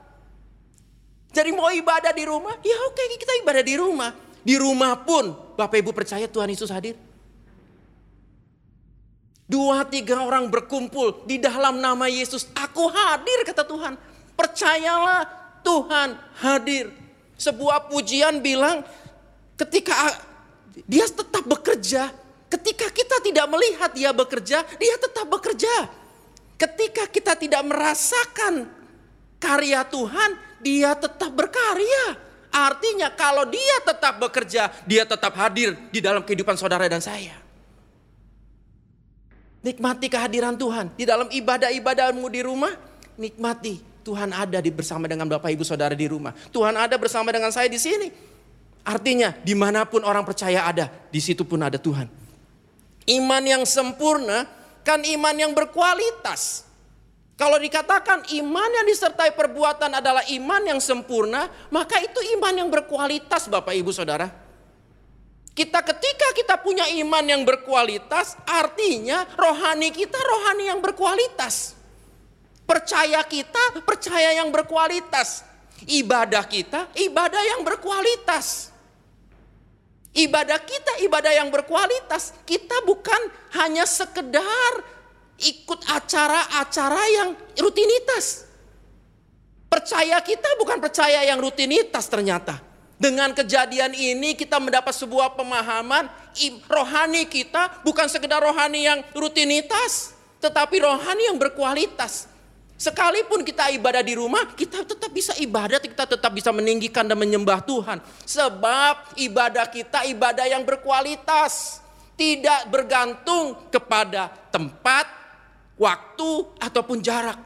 Jadi 1.32 1.50
mau 1.56 1.72
ibadah 1.72 2.12
di 2.12 2.28
rumah, 2.28 2.54
ya 2.60 2.76
oke 2.92 3.02
kita 3.16 3.32
ibadah 3.40 3.64
di 3.64 3.74
rumah. 3.80 4.12
Di 4.44 4.54
rumah 4.60 5.00
pun 5.00 5.32
Bapak 5.56 5.80
Ibu 5.80 5.96
percaya 5.96 6.28
Tuhan 6.28 6.52
Yesus 6.52 6.68
hadir. 6.68 6.98
Dua 9.48 9.84
tiga 9.88 10.24
orang 10.24 10.48
berkumpul 10.48 11.24
di 11.28 11.40
dalam 11.40 11.80
nama 11.80 12.08
Yesus. 12.08 12.48
Aku 12.52 12.88
hadir 12.88 13.48
kata 13.48 13.64
Tuhan. 13.64 13.96
Percayalah 14.36 15.28
Tuhan 15.64 16.16
hadir. 16.40 16.92
Sebuah 17.36 17.88
pujian 17.88 18.40
bilang 18.40 18.84
ketika 19.56 19.92
dia 20.88 21.04
tetap 21.08 21.44
bekerja. 21.44 22.12
Ketika 22.52 22.92
kita 22.92 23.16
tidak 23.24 23.48
melihat 23.48 23.90
dia 23.96 24.12
bekerja, 24.12 24.60
dia 24.76 24.94
tetap 25.00 25.24
bekerja. 25.24 25.88
Ketika 26.60 27.08
kita 27.08 27.32
tidak 27.32 27.64
merasakan 27.64 28.68
karya 29.40 29.80
Tuhan, 29.88 30.36
dia 30.62 30.94
tetap 30.96 31.34
berkarya. 31.34 32.16
Artinya 32.52 33.08
kalau 33.12 33.48
dia 33.48 33.76
tetap 33.82 34.20
bekerja, 34.20 34.68
dia 34.86 35.02
tetap 35.08 35.32
hadir 35.36 35.74
di 35.90 35.98
dalam 35.98 36.22
kehidupan 36.22 36.54
saudara 36.54 36.84
dan 36.86 37.00
saya. 37.00 37.34
Nikmati 39.62 40.10
kehadiran 40.10 40.58
Tuhan. 40.58 40.90
Di 40.98 41.06
dalam 41.06 41.30
ibadah-ibadahmu 41.30 42.26
di 42.28 42.40
rumah, 42.42 42.74
nikmati. 43.16 43.80
Tuhan 44.02 44.34
ada 44.34 44.58
di 44.58 44.74
bersama 44.74 45.06
dengan 45.06 45.30
Bapak 45.30 45.54
Ibu 45.54 45.62
Saudara 45.62 45.94
di 45.94 46.10
rumah. 46.10 46.34
Tuhan 46.50 46.74
ada 46.74 46.98
bersama 46.98 47.30
dengan 47.30 47.54
saya 47.54 47.70
di 47.70 47.78
sini. 47.78 48.10
Artinya 48.82 49.30
di 49.46 49.54
mana 49.54 49.86
pun 49.86 50.02
orang 50.02 50.26
percaya 50.26 50.66
ada, 50.66 50.90
di 50.90 51.22
situ 51.22 51.46
pun 51.46 51.62
ada 51.62 51.78
Tuhan. 51.78 52.10
Iman 53.06 53.42
yang 53.46 53.62
sempurna 53.62 54.50
kan 54.82 54.98
iman 55.06 55.34
yang 55.38 55.54
berkualitas. 55.54 56.66
Kalau 57.42 57.58
dikatakan 57.58 58.22
iman 58.38 58.70
yang 58.70 58.86
disertai 58.86 59.34
perbuatan 59.34 59.90
adalah 59.98 60.22
iman 60.30 60.62
yang 60.62 60.78
sempurna, 60.78 61.50
maka 61.74 61.98
itu 61.98 62.38
iman 62.38 62.54
yang 62.54 62.70
berkualitas 62.70 63.50
Bapak 63.50 63.74
Ibu 63.74 63.90
Saudara. 63.90 64.30
Kita 65.50 65.82
ketika 65.82 66.30
kita 66.38 66.54
punya 66.62 66.86
iman 67.02 67.26
yang 67.26 67.42
berkualitas, 67.42 68.38
artinya 68.46 69.26
rohani 69.34 69.90
kita 69.90 70.14
rohani 70.22 70.70
yang 70.70 70.78
berkualitas. 70.78 71.74
Percaya 72.62 73.18
kita 73.26 73.82
percaya 73.82 74.38
yang 74.38 74.54
berkualitas. 74.54 75.42
Ibadah 75.82 76.46
kita 76.46 76.94
ibadah 76.94 77.42
yang 77.42 77.66
berkualitas. 77.66 78.70
Ibadah 80.14 80.62
kita 80.62 81.02
ibadah 81.02 81.34
yang 81.34 81.50
berkualitas. 81.50 82.38
Kita 82.46 82.86
bukan 82.86 83.34
hanya 83.58 83.82
sekedar 83.82 85.01
ikut 85.42 85.80
acara-acara 85.90 87.02
yang 87.10 87.28
rutinitas. 87.58 88.46
Percaya 89.66 90.20
kita 90.20 90.46
bukan 90.60 90.78
percaya 90.78 91.24
yang 91.26 91.40
rutinitas 91.40 92.06
ternyata. 92.06 92.60
Dengan 93.02 93.34
kejadian 93.34 93.98
ini 93.98 94.38
kita 94.38 94.62
mendapat 94.62 94.94
sebuah 94.94 95.34
pemahaman 95.34 96.06
rohani 96.70 97.26
kita 97.26 97.82
bukan 97.82 98.06
sekedar 98.06 98.38
rohani 98.38 98.86
yang 98.86 99.02
rutinitas, 99.10 100.14
tetapi 100.38 100.78
rohani 100.78 101.32
yang 101.32 101.38
berkualitas. 101.40 102.30
Sekalipun 102.82 103.46
kita 103.46 103.70
ibadah 103.78 104.02
di 104.02 104.18
rumah, 104.18 104.42
kita 104.58 104.82
tetap 104.82 105.06
bisa 105.14 105.30
ibadah, 105.38 105.78
kita 105.78 106.02
tetap 106.02 106.34
bisa 106.34 106.50
meninggikan 106.50 107.06
dan 107.06 107.14
menyembah 107.14 107.62
Tuhan. 107.62 108.02
Sebab 108.26 109.22
ibadah 109.22 109.70
kita 109.70 110.02
ibadah 110.10 110.50
yang 110.50 110.66
berkualitas. 110.66 111.78
Tidak 112.12 112.68
bergantung 112.68 113.70
kepada 113.72 114.28
tempat, 114.50 115.21
waktu, 115.76 116.30
ataupun 116.58 117.00
jarak. 117.00 117.38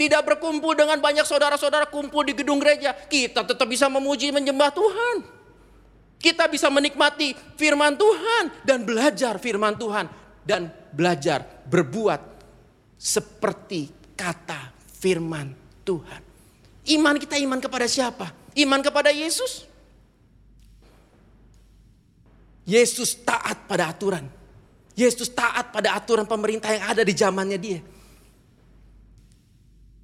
Tidak 0.00 0.24
berkumpul 0.24 0.72
dengan 0.72 0.96
banyak 0.96 1.28
saudara-saudara 1.28 1.84
kumpul 1.92 2.24
di 2.24 2.32
gedung 2.32 2.56
gereja. 2.56 2.96
Kita 2.96 3.44
tetap 3.44 3.68
bisa 3.68 3.84
memuji 3.92 4.32
menyembah 4.32 4.72
Tuhan. 4.72 5.16
Kita 6.16 6.48
bisa 6.48 6.72
menikmati 6.72 7.36
firman 7.60 8.00
Tuhan 8.00 8.64
dan 8.64 8.88
belajar 8.88 9.36
firman 9.36 9.76
Tuhan. 9.76 10.08
Dan 10.40 10.72
belajar 10.96 11.44
berbuat 11.68 12.20
seperti 12.96 13.92
kata 14.16 14.72
firman 15.00 15.52
Tuhan. 15.84 16.20
Iman 16.96 17.20
kita 17.20 17.36
iman 17.36 17.60
kepada 17.60 17.84
siapa? 17.84 18.32
Iman 18.56 18.80
kepada 18.80 19.12
Yesus. 19.12 19.68
Yesus 22.64 23.20
taat 23.20 23.68
pada 23.68 23.92
aturan. 23.92 24.39
Yesus 25.00 25.32
taat 25.32 25.72
pada 25.72 25.96
aturan 25.96 26.28
pemerintah 26.28 26.68
yang 26.68 26.84
ada 26.84 27.00
di 27.00 27.16
zamannya 27.16 27.56
dia. 27.56 27.80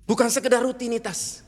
Bukan 0.08 0.32
sekedar 0.32 0.64
rutinitas. 0.64 1.44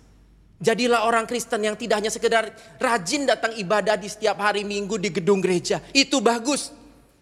Jadilah 0.59 1.07
orang 1.07 1.23
Kristen 1.25 1.63
yang 1.63 1.79
tidak 1.79 2.03
hanya 2.03 2.11
sekedar 2.11 2.51
rajin 2.83 3.25
datang 3.25 3.55
ibadah 3.55 3.95
di 3.95 4.11
setiap 4.11 4.43
hari 4.43 4.67
minggu 4.67 4.99
di 4.99 5.15
gedung 5.15 5.39
gereja. 5.39 5.79
Itu 5.95 6.19
bagus. 6.19 6.75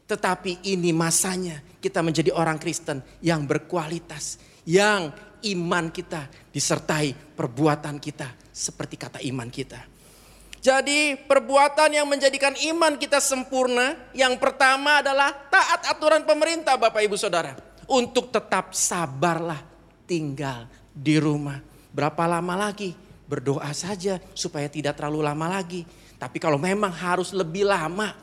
Tetapi 0.08 0.64
ini 0.72 0.90
masanya 0.96 1.60
kita 1.78 2.00
menjadi 2.00 2.32
orang 2.32 2.56
Kristen 2.56 3.04
yang 3.20 3.44
berkualitas. 3.44 4.40
Yang 4.64 5.12
iman 5.52 5.92
kita 5.92 6.26
disertai 6.48 7.12
perbuatan 7.12 8.00
kita 8.00 8.32
seperti 8.48 8.96
kata 8.96 9.18
iman 9.20 9.52
kita. 9.52 9.95
Jadi 10.66 11.14
perbuatan 11.14 11.94
yang 11.94 12.10
menjadikan 12.10 12.50
iman 12.74 12.98
kita 12.98 13.22
sempurna 13.22 13.94
yang 14.10 14.34
pertama 14.34 14.98
adalah 14.98 15.30
taat 15.46 15.94
aturan 15.94 16.26
pemerintah 16.26 16.74
Bapak 16.74 17.06
Ibu 17.06 17.14
Saudara. 17.14 17.54
Untuk 17.86 18.34
tetap 18.34 18.74
sabarlah 18.74 19.62
tinggal 20.10 20.66
di 20.90 21.22
rumah. 21.22 21.62
Berapa 21.94 22.26
lama 22.26 22.58
lagi? 22.58 22.98
Berdoa 23.30 23.70
saja 23.70 24.18
supaya 24.34 24.66
tidak 24.66 24.98
terlalu 24.98 25.22
lama 25.22 25.46
lagi. 25.46 25.86
Tapi 26.18 26.42
kalau 26.42 26.58
memang 26.58 26.90
harus 26.90 27.30
lebih 27.30 27.62
lama, 27.62 28.18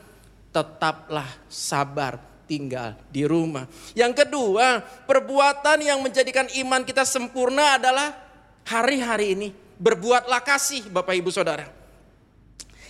tetaplah 0.52 1.48
sabar 1.48 2.20
tinggal 2.44 2.92
di 3.08 3.24
rumah. 3.24 3.64
Yang 3.96 4.20
kedua, 4.20 4.84
perbuatan 5.08 5.80
yang 5.80 6.04
menjadikan 6.04 6.44
iman 6.60 6.84
kita 6.84 7.08
sempurna 7.08 7.80
adalah 7.80 8.12
hari-hari 8.68 9.32
ini 9.32 9.48
berbuatlah 9.80 10.44
kasih 10.44 10.92
Bapak 10.92 11.16
Ibu 11.16 11.32
Saudara. 11.32 11.83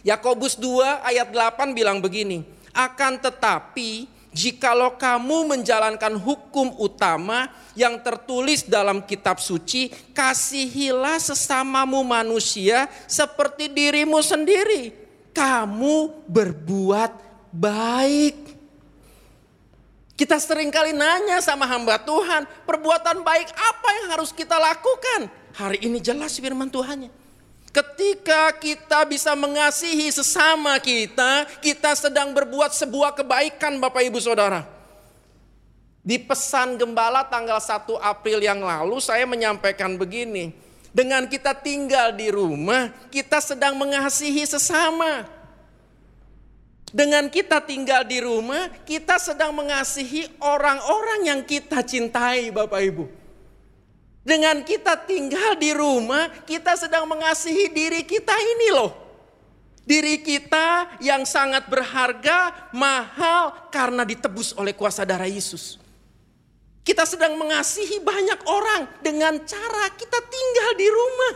Yakobus 0.04 0.60
2 0.60 1.00
ayat 1.00 1.32
8 1.32 1.72
bilang 1.72 1.96
begini, 2.04 2.44
akan 2.76 3.16
tetapi 3.24 4.04
jikalau 4.36 5.00
kamu 5.00 5.56
menjalankan 5.56 6.12
hukum 6.20 6.76
utama 6.76 7.48
yang 7.72 7.96
tertulis 8.04 8.68
dalam 8.68 9.00
kitab 9.00 9.40
suci, 9.40 9.88
kasihilah 10.12 11.16
sesamamu 11.16 12.04
manusia 12.04 12.84
seperti 13.08 13.72
dirimu 13.72 14.20
sendiri. 14.20 14.92
Kamu 15.32 16.28
berbuat 16.28 17.10
baik. 17.48 18.36
Kita 20.14 20.38
sering 20.38 20.70
kali 20.70 20.92
nanya 20.94 21.40
sama 21.42 21.66
hamba 21.66 21.98
Tuhan, 21.98 22.46
perbuatan 22.68 23.24
baik 23.24 23.48
apa 23.50 23.88
yang 23.98 24.06
harus 24.14 24.30
kita 24.30 24.60
lakukan? 24.60 25.26
Hari 25.56 25.82
ini 25.82 25.98
jelas 25.98 26.38
firman 26.38 26.70
Tuhannya. 26.70 27.23
Ketika 27.74 28.54
kita 28.54 29.02
bisa 29.02 29.34
mengasihi 29.34 30.06
sesama 30.14 30.78
kita, 30.78 31.42
kita 31.58 31.90
sedang 31.98 32.30
berbuat 32.30 32.70
sebuah 32.70 33.18
kebaikan 33.18 33.82
Bapak 33.82 34.06
Ibu 34.06 34.22
Saudara. 34.22 34.62
Di 35.98 36.22
pesan 36.22 36.78
gembala 36.78 37.26
tanggal 37.26 37.58
1 37.58 37.98
April 37.98 38.38
yang 38.46 38.62
lalu 38.62 39.02
saya 39.02 39.26
menyampaikan 39.26 39.98
begini. 39.98 40.54
Dengan 40.94 41.26
kita 41.26 41.50
tinggal 41.50 42.14
di 42.14 42.30
rumah, 42.30 42.94
kita 43.10 43.42
sedang 43.42 43.74
mengasihi 43.74 44.46
sesama. 44.46 45.26
Dengan 46.94 47.26
kita 47.26 47.58
tinggal 47.58 48.06
di 48.06 48.22
rumah, 48.22 48.70
kita 48.86 49.18
sedang 49.18 49.50
mengasihi 49.50 50.30
orang-orang 50.38 51.26
yang 51.26 51.40
kita 51.42 51.82
cintai 51.82 52.54
Bapak 52.54 52.78
Ibu. 52.86 53.23
Dengan 54.24 54.64
kita 54.64 54.96
tinggal 55.04 55.60
di 55.60 55.76
rumah, 55.76 56.32
kita 56.48 56.80
sedang 56.80 57.04
mengasihi 57.04 57.68
diri 57.68 58.08
kita 58.08 58.32
ini 58.32 58.68
loh. 58.72 58.92
Diri 59.84 60.24
kita 60.24 60.96
yang 61.04 61.28
sangat 61.28 61.68
berharga, 61.68 62.72
mahal 62.72 63.68
karena 63.68 64.00
ditebus 64.00 64.56
oleh 64.56 64.72
kuasa 64.72 65.04
darah 65.04 65.28
Yesus. 65.28 65.76
Kita 66.80 67.04
sedang 67.04 67.36
mengasihi 67.36 68.00
banyak 68.00 68.48
orang 68.48 68.88
dengan 69.04 69.44
cara 69.44 69.92
kita 69.92 70.20
tinggal 70.24 70.70
di 70.72 70.88
rumah. 70.88 71.34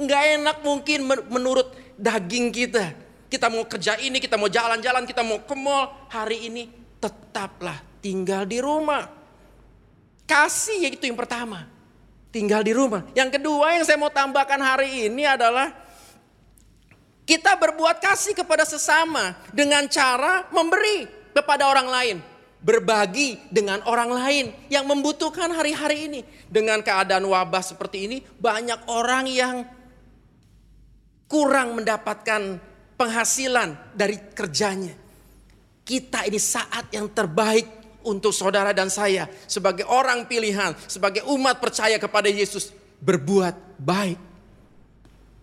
Enggak 0.00 0.22
enak 0.36 0.56
mungkin 0.60 0.98
menurut 1.32 1.72
daging 1.96 2.52
kita. 2.52 2.92
Kita 3.32 3.48
mau 3.48 3.64
kerja 3.64 3.96
ini, 4.00 4.20
kita 4.20 4.36
mau 4.36 4.52
jalan-jalan, 4.52 5.08
kita 5.08 5.24
mau 5.24 5.40
ke 5.40 5.56
mall. 5.56 6.12
Hari 6.12 6.44
ini 6.44 6.68
tetaplah 7.00 7.80
tinggal 8.04 8.44
di 8.44 8.60
rumah. 8.60 9.19
Kasih 10.30 10.86
yaitu 10.86 11.10
yang 11.10 11.18
pertama. 11.18 11.66
tinggal 12.30 12.62
di 12.62 12.70
rumah. 12.70 13.02
Yang 13.10 13.42
kedua 13.42 13.74
yang 13.74 13.82
saya 13.82 13.98
mau 13.98 14.06
tambahkan 14.06 14.62
hari 14.62 15.10
ini 15.10 15.26
adalah 15.26 15.74
kita 17.26 17.58
berbuat 17.58 17.98
kasih 17.98 18.38
kepada 18.38 18.62
sesama 18.62 19.34
dengan 19.50 19.90
cara 19.90 20.46
memberi 20.54 21.10
kepada 21.34 21.66
orang 21.66 21.90
lain. 21.90 22.16
Berbagi 22.62 23.50
dengan 23.50 23.82
orang 23.82 24.14
lain 24.14 24.46
yang 24.70 24.86
membutuhkan 24.86 25.50
hari-hari 25.50 26.06
ini. 26.06 26.20
Dengan 26.46 26.84
keadaan 26.86 27.26
wabah 27.26 27.66
seperti 27.66 28.06
ini, 28.06 28.18
banyak 28.38 28.86
orang 28.86 29.26
yang 29.26 29.66
kurang 31.26 31.74
mendapatkan 31.74 32.62
penghasilan 32.94 33.74
dari 33.96 34.20
kerjanya. 34.36 34.94
Kita 35.82 36.22
ini 36.28 36.38
saat 36.38 36.92
yang 36.94 37.08
terbaik 37.10 37.79
untuk 38.06 38.34
saudara 38.34 38.70
dan 38.70 38.88
saya 38.88 39.28
sebagai 39.48 39.84
orang 39.88 40.26
pilihan, 40.26 40.76
sebagai 40.86 41.24
umat 41.30 41.58
percaya 41.58 41.96
kepada 42.00 42.28
Yesus 42.30 42.72
berbuat 43.00 43.80
baik. 43.80 44.18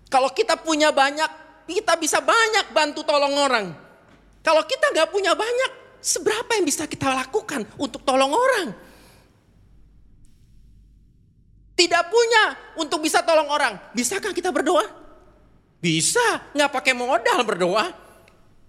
Kalau 0.08 0.32
kita 0.32 0.56
punya 0.60 0.94
banyak, 0.94 1.30
kita 1.68 2.00
bisa 2.00 2.24
banyak 2.24 2.72
bantu 2.72 3.04
tolong 3.04 3.36
orang. 3.36 3.66
Kalau 4.40 4.64
kita 4.64 4.96
nggak 4.96 5.12
punya 5.12 5.36
banyak, 5.36 5.88
Seberapa 6.08 6.56
yang 6.56 6.64
bisa 6.64 6.86
kita 6.86 7.10
lakukan 7.12 7.66
untuk 7.76 8.06
tolong 8.06 8.32
orang? 8.32 8.72
Tidak 11.76 12.04
punya 12.10 12.44
untuk 12.80 13.04
bisa 13.04 13.22
tolong 13.22 13.52
orang. 13.52 13.76
Bisakah 13.92 14.34
kita 14.34 14.50
berdoa? 14.50 14.88
Bisa, 15.78 16.48
nggak 16.56 16.72
pakai 16.74 16.94
modal 16.96 17.44
berdoa. 17.44 17.86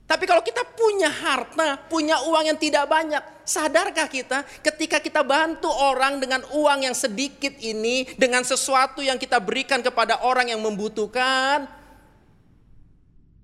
Tapi 0.08 0.24
kalau 0.24 0.40
kita 0.40 0.64
punya 0.64 1.12
harta, 1.12 1.76
punya 1.84 2.16
uang 2.24 2.48
yang 2.48 2.56
tidak 2.56 2.88
banyak, 2.88 3.20
sadarkah 3.44 4.08
kita 4.08 4.40
ketika 4.64 5.04
kita 5.04 5.20
bantu 5.20 5.68
orang 5.68 6.16
dengan 6.16 6.40
uang 6.48 6.88
yang 6.88 6.96
sedikit 6.96 7.52
ini, 7.60 8.08
dengan 8.16 8.40
sesuatu 8.40 9.04
yang 9.04 9.20
kita 9.20 9.36
berikan 9.36 9.84
kepada 9.84 10.24
orang 10.24 10.48
yang 10.48 10.64
membutuhkan, 10.64 11.68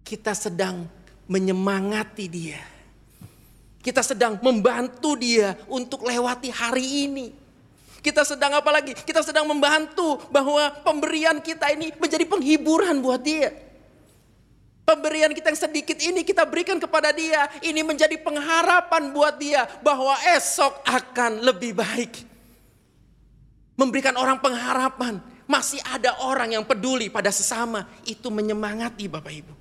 kita 0.09 0.33
sedang 0.33 0.89
menyemangati 1.29 2.33
dia. 2.33 2.65
Kita 3.85 4.01
sedang 4.01 4.41
membantu 4.41 5.21
dia 5.21 5.61
untuk 5.69 6.09
lewati 6.09 6.49
hari 6.49 7.05
ini. 7.05 7.29
Kita 8.01 8.25
sedang 8.25 8.57
apa 8.57 8.73
lagi? 8.73 8.97
Kita 8.97 9.21
sedang 9.21 9.45
membantu 9.45 10.17
bahwa 10.33 10.73
pemberian 10.81 11.45
kita 11.45 11.69
ini 11.77 11.93
menjadi 12.01 12.25
penghiburan 12.25 13.05
buat 13.05 13.21
dia. 13.21 13.53
Pemberian 14.85 15.33
kita 15.33 15.49
yang 15.49 15.61
sedikit 15.65 15.97
ini 15.97 16.21
kita 16.21 16.45
berikan 16.45 16.77
kepada 16.77 17.09
dia. 17.09 17.49
Ini 17.65 17.81
menjadi 17.81 18.21
pengharapan 18.21 19.17
buat 19.17 19.41
dia 19.41 19.65
bahwa 19.81 20.13
esok 20.37 20.85
akan 20.85 21.41
lebih 21.41 21.73
baik. 21.73 22.21
Memberikan 23.81 24.13
orang 24.21 24.45
pengharapan. 24.45 25.25
Masih 25.49 25.81
ada 25.89 26.21
orang 26.25 26.53
yang 26.53 26.65
peduli 26.69 27.09
pada 27.09 27.33
sesama. 27.33 27.89
Itu 28.05 28.29
menyemangati 28.29 29.09
Bapak 29.09 29.33
Ibu. 29.33 29.55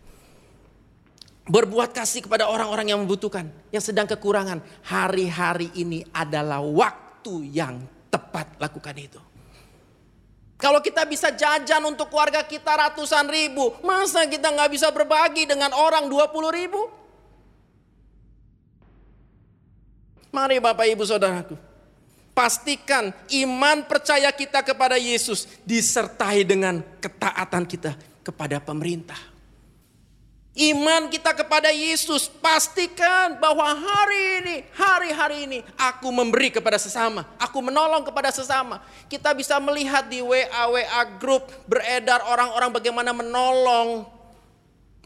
Berbuat 1.47 1.95
kasih 1.95 2.23
kepada 2.27 2.47
orang-orang 2.47 2.91
yang 2.91 2.99
membutuhkan, 3.03 3.47
yang 3.71 3.83
sedang 3.83 4.07
kekurangan. 4.07 4.59
Hari-hari 4.83 5.71
ini 5.79 6.03
adalah 6.11 6.59
waktu 6.59 7.47
yang 7.47 7.79
tepat 8.11 8.59
lakukan 8.59 8.95
itu. 8.99 9.19
Kalau 10.63 10.79
kita 10.79 11.03
bisa 11.03 11.27
jajan 11.27 11.83
untuk 11.83 12.07
keluarga 12.07 12.39
kita 12.39 12.71
ratusan 12.71 13.27
ribu, 13.27 13.75
masa 13.83 14.23
kita 14.23 14.47
nggak 14.47 14.71
bisa 14.71 14.87
berbagi 14.95 15.43
dengan 15.43 15.75
orang 15.75 16.07
20 16.07 16.31
ribu? 16.55 16.87
Mari 20.31 20.63
Bapak 20.63 20.87
Ibu 20.87 21.03
Saudaraku, 21.03 21.59
pastikan 22.31 23.11
iman 23.43 23.83
percaya 23.83 24.31
kita 24.31 24.63
kepada 24.63 24.95
Yesus 24.95 25.51
disertai 25.67 26.47
dengan 26.47 26.79
ketaatan 27.03 27.67
kita 27.67 27.99
kepada 28.23 28.63
pemerintah. 28.63 29.32
Iman 30.53 31.09
kita 31.09 31.33
kepada 31.33 31.73
Yesus 31.73 32.29
pastikan 32.29 33.41
bahwa 33.41 33.65
hari 33.73 34.21
ini, 34.37 34.55
hari-hari 34.77 35.37
ini 35.49 35.59
aku 35.73 36.13
memberi 36.13 36.53
kepada 36.53 36.77
sesama, 36.77 37.25
aku 37.41 37.57
menolong 37.57 38.05
kepada 38.05 38.29
sesama. 38.29 38.77
Kita 39.09 39.33
bisa 39.33 39.57
melihat 39.57 40.05
di 40.05 40.21
WA 40.21 40.69
WA 40.69 41.01
grup 41.17 41.49
beredar 41.65 42.21
orang-orang 42.29 42.69
bagaimana 42.69 43.09
menolong 43.17 44.05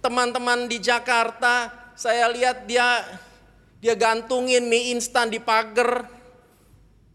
teman-teman 0.03 0.67
di 0.67 0.83
Jakarta. 0.83 1.71
Saya 1.95 2.27
lihat 2.27 2.67
dia 2.67 3.07
dia 3.79 3.95
gantungin 3.95 4.67
mie 4.67 4.91
instan 4.99 5.31
di 5.31 5.39
pagar 5.39 6.11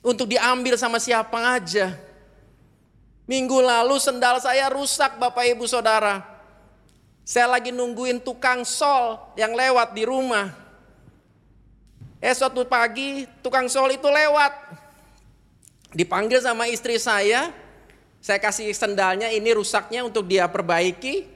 untuk 0.00 0.24
diambil 0.24 0.80
sama 0.80 0.96
siapa 0.96 1.60
aja. 1.60 1.92
Minggu 3.28 3.60
lalu 3.60 4.00
sendal 4.00 4.40
saya 4.40 4.72
rusak 4.72 5.20
Bapak 5.20 5.44
Ibu 5.52 5.68
Saudara. 5.68 6.31
Saya 7.22 7.46
lagi 7.46 7.70
nungguin 7.70 8.18
tukang 8.18 8.66
sol 8.66 9.18
yang 9.38 9.54
lewat 9.54 9.94
di 9.94 10.02
rumah. 10.02 10.50
Eh 12.18 12.34
suatu 12.34 12.66
pagi 12.66 13.26
tukang 13.42 13.70
sol 13.70 13.94
itu 13.94 14.06
lewat. 14.06 14.52
Dipanggil 15.94 16.42
sama 16.42 16.66
istri 16.66 16.98
saya. 16.98 17.54
Saya 18.22 18.38
kasih 18.38 18.70
sendalnya 18.70 19.30
ini 19.30 19.50
rusaknya 19.54 20.02
untuk 20.02 20.26
dia 20.26 20.46
perbaiki. 20.50 21.30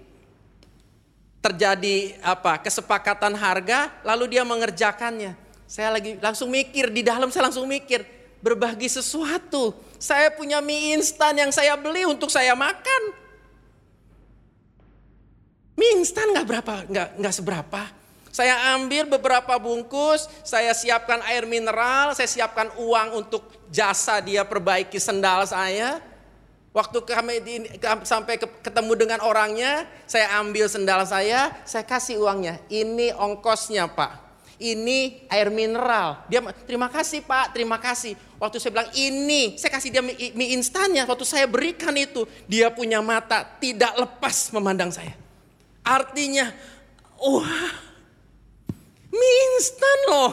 Terjadi 1.43 2.19
apa 2.23 2.59
kesepakatan 2.59 3.35
harga 3.39 3.91
lalu 4.03 4.39
dia 4.39 4.43
mengerjakannya. 4.43 5.39
Saya 5.67 5.95
lagi 5.95 6.19
langsung 6.19 6.51
mikir 6.51 6.91
di 6.91 7.03
dalam 7.07 7.31
saya 7.31 7.47
langsung 7.51 7.67
mikir 7.67 8.03
berbagi 8.43 8.91
sesuatu. 8.91 9.75
Saya 9.99 10.31
punya 10.35 10.63
mie 10.63 10.99
instan 10.99 11.35
yang 11.35 11.51
saya 11.51 11.75
beli 11.79 12.07
untuk 12.07 12.31
saya 12.31 12.55
makan. 12.55 13.26
Mie 15.77 16.01
instan 16.01 16.33
nggak 16.33 16.47
berapa, 16.49 16.75
nggak 16.89 17.09
nggak 17.21 17.35
seberapa. 17.37 17.83
Saya 18.33 18.77
ambil 18.77 19.09
beberapa 19.09 19.57
bungkus, 19.57 20.29
saya 20.45 20.77
siapkan 20.77 21.25
air 21.25 21.49
mineral, 21.49 22.13
saya 22.13 22.29
siapkan 22.29 22.69
uang 22.77 23.25
untuk 23.25 23.49
jasa 23.73 24.21
dia 24.21 24.45
perbaiki 24.45 25.01
sendal 25.01 25.49
saya. 25.49 26.01
Waktu 26.77 27.01
kami 27.09 27.35
di, 27.41 27.55
sampai 28.05 28.37
ketemu 28.37 28.93
dengan 28.93 29.25
orangnya, 29.25 29.89
saya 30.05 30.37
ambil 30.37 30.69
sendal 30.69 31.09
saya, 31.09 31.49
saya 31.65 31.81
kasih 31.89 32.21
uangnya. 32.21 32.61
Ini 32.69 33.17
ongkosnya 33.17 33.89
pak. 33.89 34.29
Ini 34.61 35.25
air 35.33 35.49
mineral. 35.49 36.25
Dia 36.29 36.45
terima 36.69 36.93
kasih 36.93 37.25
pak, 37.25 37.57
terima 37.57 37.81
kasih. 37.81 38.17
Waktu 38.37 38.61
saya 38.61 38.73
bilang 38.77 38.93
ini, 38.93 39.57
saya 39.57 39.73
kasih 39.73 39.89
dia 39.89 40.05
mie, 40.05 40.37
mie 40.37 40.53
instannya. 40.53 41.09
Waktu 41.09 41.25
saya 41.25 41.49
berikan 41.49 41.97
itu, 41.97 42.29
dia 42.45 42.69
punya 42.69 43.01
mata 43.01 43.45
tidak 43.57 43.97
lepas 43.97 44.53
memandang 44.53 44.93
saya. 44.93 45.26
Artinya, 45.87 46.51
wah, 47.23 47.71
mie 49.15 49.39
instan 49.55 49.99
loh. 50.11 50.33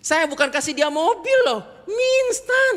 Saya 0.00 0.24
bukan 0.24 0.48
kasih 0.48 0.72
dia 0.72 0.88
mobil 0.88 1.36
loh, 1.44 1.60
mie 1.84 2.16
instan. 2.32 2.74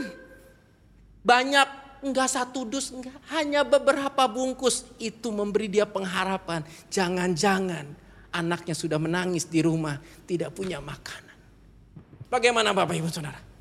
Banyak, 1.24 1.68
enggak 2.04 2.28
satu 2.28 2.68
dus, 2.68 2.92
enggak. 2.92 3.16
Hanya 3.32 3.64
beberapa 3.64 4.28
bungkus. 4.28 4.84
Itu 5.00 5.32
memberi 5.32 5.72
dia 5.72 5.88
pengharapan. 5.88 6.68
Jangan-jangan 6.92 7.88
anaknya 8.36 8.76
sudah 8.76 9.00
menangis 9.00 9.48
di 9.48 9.64
rumah, 9.64 9.96
tidak 10.28 10.52
punya 10.52 10.84
makanan. 10.84 11.34
Bagaimana 12.28 12.76
Bapak 12.76 13.00
Ibu 13.00 13.08
Saudara? 13.08 13.55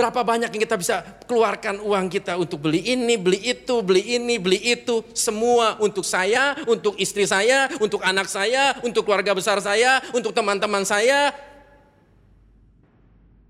Berapa 0.00 0.24
banyak 0.24 0.48
yang 0.48 0.62
kita 0.64 0.80
bisa 0.80 1.04
keluarkan 1.28 1.76
uang 1.84 2.08
kita 2.08 2.40
untuk 2.40 2.64
beli 2.64 2.80
ini, 2.88 3.20
beli 3.20 3.52
itu, 3.52 3.84
beli 3.84 4.16
ini, 4.16 4.40
beli 4.40 4.56
itu. 4.72 5.04
Semua 5.12 5.76
untuk 5.76 6.08
saya, 6.08 6.56
untuk 6.64 6.96
istri 6.96 7.28
saya, 7.28 7.68
untuk 7.76 8.00
anak 8.00 8.24
saya, 8.24 8.80
untuk 8.80 9.04
keluarga 9.04 9.36
besar 9.36 9.60
saya, 9.60 10.00
untuk 10.16 10.32
teman-teman 10.32 10.88
saya. 10.88 11.36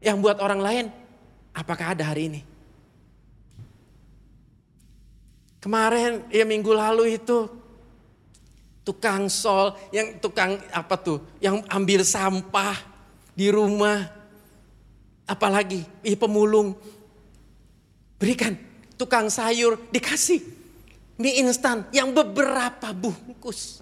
Yang 0.03 0.17
buat 0.19 0.43
orang 0.43 0.59
lain, 0.59 0.85
apakah 1.55 1.95
ada 1.95 2.11
hari 2.11 2.27
ini? 2.27 2.41
Kemarin 5.63 6.27
ya 6.35 6.43
minggu 6.43 6.75
lalu 6.75 7.15
itu 7.15 7.47
tukang 8.83 9.31
sol 9.31 9.79
yang 9.95 10.19
tukang 10.19 10.59
apa 10.75 10.99
tuh 10.99 11.23
yang 11.39 11.63
ambil 11.71 12.03
sampah 12.03 12.75
di 13.39 13.53
rumah 13.55 14.20
Apalagi 15.31 15.87
ih 16.03 16.19
pemulung. 16.19 16.75
Berikan 18.19 18.59
tukang 18.99 19.31
sayur 19.31 19.79
dikasih 19.95 20.43
mie 21.23 21.39
instan 21.39 21.87
yang 21.95 22.11
beberapa 22.11 22.91
bungkus. 22.91 23.79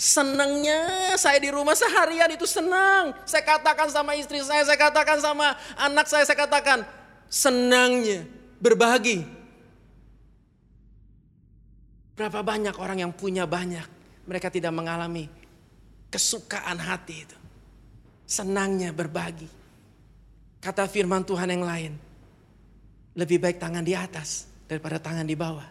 Senangnya 0.00 1.12
saya 1.16 1.36
di 1.40 1.52
rumah 1.52 1.76
seharian 1.76 2.28
itu 2.32 2.44
senang. 2.44 3.16
Saya 3.24 3.44
katakan 3.44 3.88
sama 3.92 4.16
istri 4.16 4.40
saya, 4.40 4.64
saya 4.64 4.76
katakan 4.80 5.20
sama 5.20 5.56
anak 5.76 6.08
saya, 6.08 6.24
saya 6.24 6.40
katakan 6.40 6.84
senangnya 7.28 8.24
berbagi. 8.60 9.22
Berapa 12.16 12.40
banyak 12.44 12.76
orang 12.76 13.04
yang 13.04 13.12
punya 13.12 13.44
banyak, 13.44 13.84
mereka 14.24 14.48
tidak 14.52 14.72
mengalami 14.72 15.28
kesukaan 16.08 16.80
hati 16.80 17.16
itu. 17.24 17.38
Senangnya 18.24 18.92
berbagi. 18.96 19.59
Kata 20.60 20.84
firman 20.84 21.24
Tuhan 21.24 21.48
yang 21.48 21.64
lain. 21.64 21.92
Lebih 23.16 23.40
baik 23.40 23.56
tangan 23.56 23.80
di 23.80 23.96
atas 23.96 24.44
daripada 24.68 25.00
tangan 25.00 25.24
di 25.24 25.32
bawah. 25.34 25.66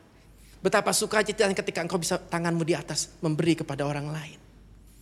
Betapa 0.59 0.91
sukacita 0.91 1.47
ketika 1.55 1.79
engkau 1.79 2.01
bisa 2.01 2.19
tanganmu 2.19 2.67
di 2.67 2.75
atas 2.75 3.15
memberi 3.23 3.55
kepada 3.55 3.87
orang 3.87 4.11
lain. 4.11 4.35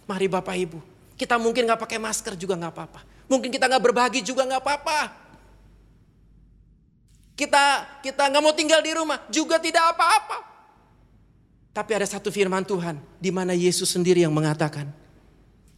Mari 0.05 0.27
Bapak 0.29 0.53
Ibu, 0.53 0.79
kita 1.17 1.41
mungkin 1.41 1.65
nggak 1.65 1.81
pakai 1.81 1.97
masker 1.97 2.37
juga 2.37 2.53
nggak 2.53 2.73
apa-apa. 2.77 3.01
Mungkin 3.25 3.49
kita 3.49 3.65
nggak 3.65 3.83
berbagi 3.83 4.21
juga 4.21 4.45
nggak 4.45 4.61
apa-apa. 4.61 4.99
Kita 7.33 7.63
kita 8.05 8.23
nggak 8.29 8.43
mau 8.43 8.53
tinggal 8.53 8.85
di 8.85 8.91
rumah 8.93 9.17
juga 9.33 9.57
tidak 9.57 9.97
apa-apa. 9.97 10.37
Tapi 11.73 11.91
ada 11.93 12.05
satu 12.05 12.29
firman 12.29 12.65
Tuhan 12.65 13.01
di 13.17 13.29
mana 13.33 13.53
Yesus 13.57 13.93
sendiri 13.93 14.21
yang 14.21 14.33
mengatakan, 14.33 14.89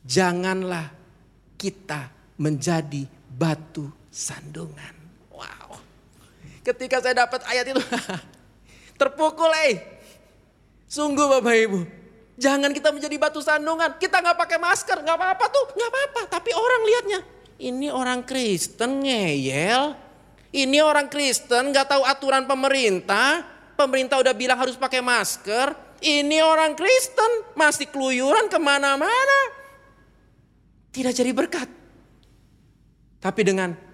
janganlah 0.04 0.92
kita 1.60 2.12
menjadi 2.40 3.04
batu 3.28 3.99
sandungan. 4.20 4.96
Wow. 5.32 5.80
Ketika 6.68 7.00
saya 7.00 7.24
dapat 7.24 7.40
ayat 7.48 7.72
itu, 7.72 7.80
terpukul 9.00 9.48
eh. 9.72 9.80
Sungguh 10.92 11.40
Bapak 11.40 11.56
Ibu. 11.56 11.80
Jangan 12.36 12.76
kita 12.76 12.92
menjadi 12.92 13.16
batu 13.16 13.40
sandungan. 13.40 13.96
Kita 13.96 14.20
nggak 14.20 14.36
pakai 14.36 14.60
masker, 14.60 15.00
nggak 15.00 15.16
apa-apa 15.16 15.46
tuh, 15.48 15.66
nggak 15.72 15.90
apa-apa. 15.92 16.22
Tapi 16.28 16.52
orang 16.52 16.82
lihatnya, 16.84 17.20
ini 17.64 17.88
orang 17.88 18.28
Kristen 18.28 19.04
ngeyel. 19.08 19.96
Ini 20.50 20.82
orang 20.82 21.08
Kristen 21.08 21.72
nggak 21.72 21.88
tahu 21.88 22.04
aturan 22.04 22.44
pemerintah. 22.50 23.46
Pemerintah 23.80 24.20
udah 24.20 24.34
bilang 24.36 24.60
harus 24.60 24.76
pakai 24.76 25.00
masker. 25.00 25.72
Ini 26.00 26.44
orang 26.44 26.76
Kristen 26.76 27.54
masih 27.56 27.92
keluyuran 27.92 28.48
ke 28.48 28.58
mana-mana. 28.58 29.40
Tidak 30.90 31.12
jadi 31.12 31.32
berkat. 31.36 31.70
Tapi 33.20 33.42
dengan 33.44 33.89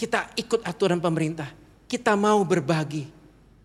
kita 0.00 0.32
ikut 0.32 0.64
aturan 0.64 0.96
pemerintah, 0.96 1.52
kita 1.84 2.16
mau 2.16 2.40
berbagi, 2.40 3.04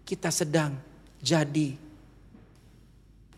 kita 0.03 0.27
sedang 0.27 0.75
jadi 1.23 1.79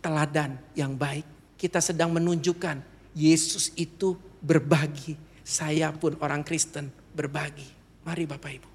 teladan 0.01 0.57
yang 0.73 0.97
baik. 0.97 1.53
Kita 1.53 1.77
sedang 1.77 2.09
menunjukkan 2.09 2.81
Yesus 3.13 3.69
itu 3.77 4.17
berbagi. 4.41 5.13
Saya 5.45 5.93
pun 5.93 6.17
orang 6.25 6.41
Kristen 6.41 6.89
berbagi. 7.13 7.69
Mari 8.01 8.25
Bapak 8.25 8.51
Ibu. 8.57 8.69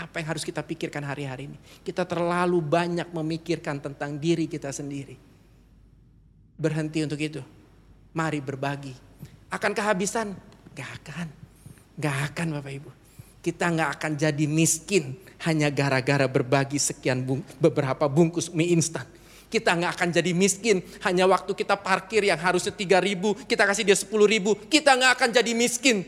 Apa 0.00 0.22
yang 0.22 0.32
harus 0.32 0.48
kita 0.48 0.64
pikirkan 0.64 1.04
hari-hari 1.04 1.52
ini? 1.52 1.58
Kita 1.84 2.08
terlalu 2.08 2.64
banyak 2.64 3.12
memikirkan 3.12 3.84
tentang 3.84 4.16
diri 4.16 4.48
kita 4.48 4.72
sendiri. 4.72 5.16
Berhenti 6.56 7.04
untuk 7.04 7.20
itu. 7.20 7.44
Mari 8.16 8.40
berbagi. 8.40 8.96
Akan 9.52 9.76
kehabisan? 9.76 10.32
Gak 10.72 10.90
akan. 11.04 11.28
Gak 11.96 12.16
akan 12.32 12.46
Bapak 12.60 12.72
Ibu. 12.72 12.97
Kita 13.48 13.72
gak 13.72 13.96
akan 13.96 14.12
jadi 14.20 14.44
miskin 14.44 15.16
hanya 15.48 15.72
gara-gara 15.72 16.28
berbagi 16.28 16.76
sekian 16.76 17.24
bung, 17.24 17.40
beberapa 17.56 18.04
bungkus 18.04 18.52
mie 18.52 18.76
instan. 18.76 19.08
Kita 19.48 19.72
nggak 19.72 19.92
akan 19.96 20.08
jadi 20.12 20.36
miskin 20.36 20.84
hanya 21.08 21.24
waktu 21.24 21.56
kita 21.56 21.80
parkir 21.80 22.20
yang 22.20 22.36
harusnya 22.36 22.68
3 22.68 23.00
ribu, 23.00 23.32
kita 23.48 23.64
kasih 23.64 23.88
dia 23.88 23.96
10 23.96 24.12
ribu, 24.28 24.52
kita 24.68 24.92
nggak 24.92 25.12
akan 25.16 25.28
jadi 25.32 25.52
miskin. 25.56 26.04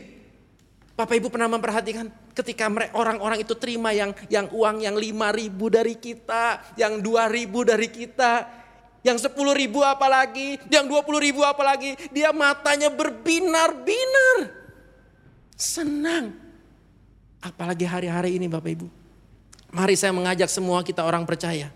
Bapak 0.93 1.17
Ibu 1.17 1.33
pernah 1.33 1.49
memperhatikan 1.49 2.13
ketika 2.37 2.69
orang-orang 2.93 3.41
itu 3.41 3.57
terima 3.57 3.89
yang 3.89 4.13
yang 4.29 4.45
uang 4.53 4.85
yang 4.85 4.93
5 4.93 5.33
ribu 5.33 5.73
dari 5.73 5.97
kita, 5.97 6.61
yang 6.77 7.01
2 7.01 7.25
ribu 7.33 7.65
dari 7.65 7.89
kita, 7.89 8.45
yang 9.01 9.17
10 9.17 9.33
ribu 9.57 9.81
apalagi, 9.81 10.61
yang 10.69 10.85
20 10.85 11.17
ribu 11.17 11.41
apalagi, 11.41 11.97
dia 12.13 12.29
matanya 12.29 12.93
berbinar-binar. 12.93 14.53
Senang. 15.57 16.40
Apalagi 17.41 17.89
hari-hari 17.89 18.37
ini 18.37 18.45
Bapak 18.45 18.71
Ibu. 18.77 18.87
Mari 19.73 19.97
saya 19.97 20.13
mengajak 20.13 20.51
semua 20.51 20.83
kita 20.83 21.01
orang 21.01 21.23
percaya 21.23 21.71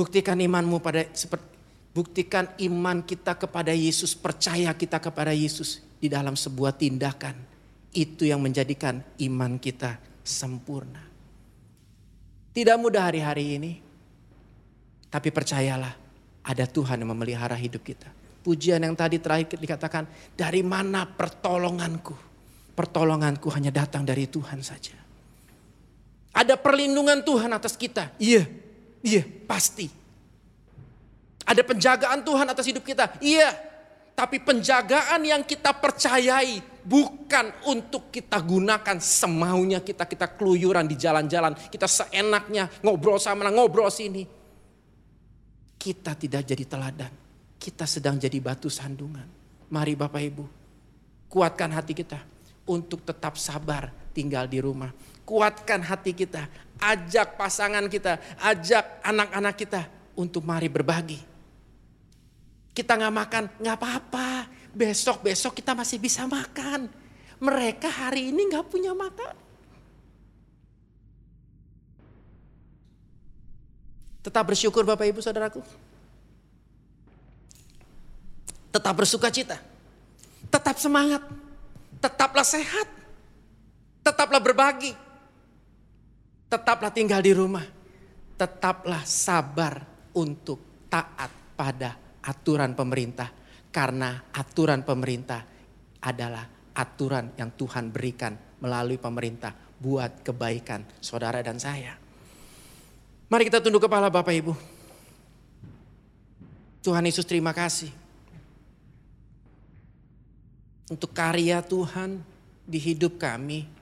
Buktikan 0.00 0.40
imanmu 0.40 0.80
pada 0.80 1.04
seperti 1.12 1.50
buktikan 1.92 2.48
iman 2.56 3.04
kita 3.04 3.36
kepada 3.36 3.76
Yesus, 3.76 4.16
percaya 4.16 4.72
kita 4.72 4.96
kepada 4.96 5.34
Yesus 5.34 5.84
di 6.00 6.08
dalam 6.08 6.38
sebuah 6.38 6.72
tindakan. 6.72 7.36
Itu 7.92 8.24
yang 8.24 8.40
menjadikan 8.40 9.04
iman 9.20 9.60
kita 9.60 10.00
sempurna. 10.24 11.04
Tidak 12.54 12.76
mudah 12.80 13.12
hari-hari 13.12 13.60
ini. 13.60 13.72
Tapi 15.10 15.28
percayalah 15.28 15.92
ada 16.46 16.64
Tuhan 16.64 17.02
yang 17.02 17.12
memelihara 17.12 17.58
hidup 17.58 17.82
kita. 17.82 18.08
Pujian 18.40 18.80
yang 18.80 18.96
tadi 18.96 19.20
terakhir 19.20 19.58
dikatakan, 19.58 20.08
dari 20.32 20.64
mana 20.64 21.04
pertolonganku? 21.04 22.29
Pertolonganku 22.72 23.50
hanya 23.52 23.74
datang 23.74 24.06
dari 24.06 24.24
Tuhan 24.30 24.62
saja. 24.64 24.96
Ada 26.30 26.54
perlindungan 26.54 27.20
Tuhan 27.26 27.50
atas 27.50 27.74
kita. 27.74 28.14
Iya, 28.16 28.46
Iya, 29.00 29.24
pasti. 29.48 29.88
Ada 31.48 31.64
penjagaan 31.64 32.20
Tuhan 32.22 32.46
atas 32.46 32.68
hidup 32.68 32.84
kita. 32.84 33.16
Iya, 33.18 33.50
tapi 34.12 34.38
penjagaan 34.38 35.24
yang 35.24 35.42
kita 35.42 35.72
percayai 35.72 36.60
bukan 36.84 37.50
untuk 37.66 38.12
kita 38.12 38.38
gunakan 38.40 38.96
semaunya 39.00 39.80
kita 39.80 40.04
kita 40.04 40.36
keluyuran 40.36 40.84
di 40.84 40.96
jalan-jalan, 41.00 41.56
kita 41.72 41.88
seenaknya 41.88 42.68
ngobrol 42.84 43.16
sama 43.16 43.48
ngobrol 43.48 43.88
sini. 43.88 44.28
Kita 45.80 46.12
tidak 46.12 46.44
jadi 46.44 46.64
teladan. 46.68 47.12
Kita 47.56 47.88
sedang 47.88 48.20
jadi 48.20 48.36
batu 48.40 48.68
sandungan. 48.68 49.24
Mari 49.72 49.96
Bapak 49.96 50.20
Ibu, 50.20 50.44
kuatkan 51.32 51.72
hati 51.72 51.96
kita 51.96 52.20
untuk 52.70 53.02
tetap 53.02 53.34
sabar 53.34 53.90
tinggal 54.14 54.46
di 54.46 54.62
rumah. 54.62 54.94
Kuatkan 55.26 55.82
hati 55.82 56.14
kita, 56.14 56.46
ajak 56.78 57.34
pasangan 57.34 57.90
kita, 57.90 58.22
ajak 58.38 59.02
anak-anak 59.02 59.54
kita 59.58 59.82
untuk 60.14 60.46
mari 60.46 60.70
berbagi. 60.70 61.18
Kita 62.70 62.94
nggak 62.94 63.14
makan, 63.14 63.44
nggak 63.58 63.76
apa-apa. 63.76 64.28
Besok-besok 64.70 65.58
kita 65.58 65.74
masih 65.74 65.98
bisa 65.98 66.22
makan. 66.30 66.86
Mereka 67.42 67.90
hari 67.90 68.30
ini 68.30 68.46
nggak 68.46 68.70
punya 68.70 68.94
makan. 68.94 69.34
Tetap 74.20 74.44
bersyukur 74.46 74.84
Bapak 74.86 75.08
Ibu 75.10 75.20
Saudaraku. 75.24 75.64
Tetap 78.70 78.94
bersuka 78.94 79.32
cita. 79.32 79.58
Tetap 80.52 80.76
semangat. 80.78 81.24
Tetaplah 82.00 82.46
sehat. 82.46 82.88
Tetaplah 84.00 84.40
berbagi 84.40 85.10
tetaplah 86.50 86.90
tinggal 86.90 87.22
di 87.22 87.30
rumah. 87.30 87.62
Tetaplah 88.34 89.06
sabar 89.06 89.78
untuk 90.18 90.90
taat 90.90 91.54
pada 91.54 92.18
aturan 92.26 92.74
pemerintah. 92.74 93.30
Karena 93.70 94.34
aturan 94.34 94.82
pemerintah 94.82 95.46
adalah 96.02 96.74
aturan 96.74 97.38
yang 97.38 97.54
Tuhan 97.54 97.94
berikan 97.94 98.34
melalui 98.58 98.98
pemerintah 98.98 99.54
buat 99.78 100.26
kebaikan 100.26 100.98
saudara 100.98 101.38
dan 101.40 101.62
saya. 101.62 101.94
Mari 103.30 103.46
kita 103.46 103.62
tunduk 103.62 103.86
kepala 103.86 104.10
Bapak 104.10 104.34
Ibu. 104.34 104.52
Tuhan 106.82 107.06
Yesus 107.06 107.22
terima 107.28 107.54
kasih. 107.54 107.99
Untuk 110.90 111.14
karya 111.14 111.62
Tuhan 111.62 112.18
di 112.66 112.82
hidup 112.82 113.22
kami 113.22 113.80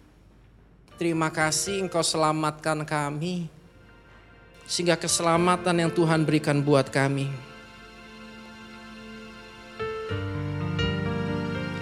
Terima 0.98 1.30
kasih 1.30 1.86
engkau 1.86 2.02
selamatkan 2.02 2.82
kami. 2.82 3.46
Sehingga 4.66 4.98
keselamatan 4.98 5.86
yang 5.86 5.94
Tuhan 5.94 6.26
berikan 6.26 6.58
buat 6.58 6.90
kami. 6.90 7.30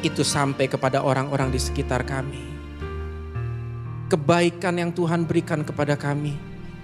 Itu 0.04 0.20
sampai 0.20 0.68
kepada 0.68 1.00
orang-orang 1.00 1.48
di 1.48 1.56
sekitar 1.56 2.04
kami. 2.04 2.44
Kebaikan 4.12 4.76
yang 4.84 4.92
Tuhan 4.92 5.24
berikan 5.24 5.64
kepada 5.64 5.96
kami. 5.96 6.36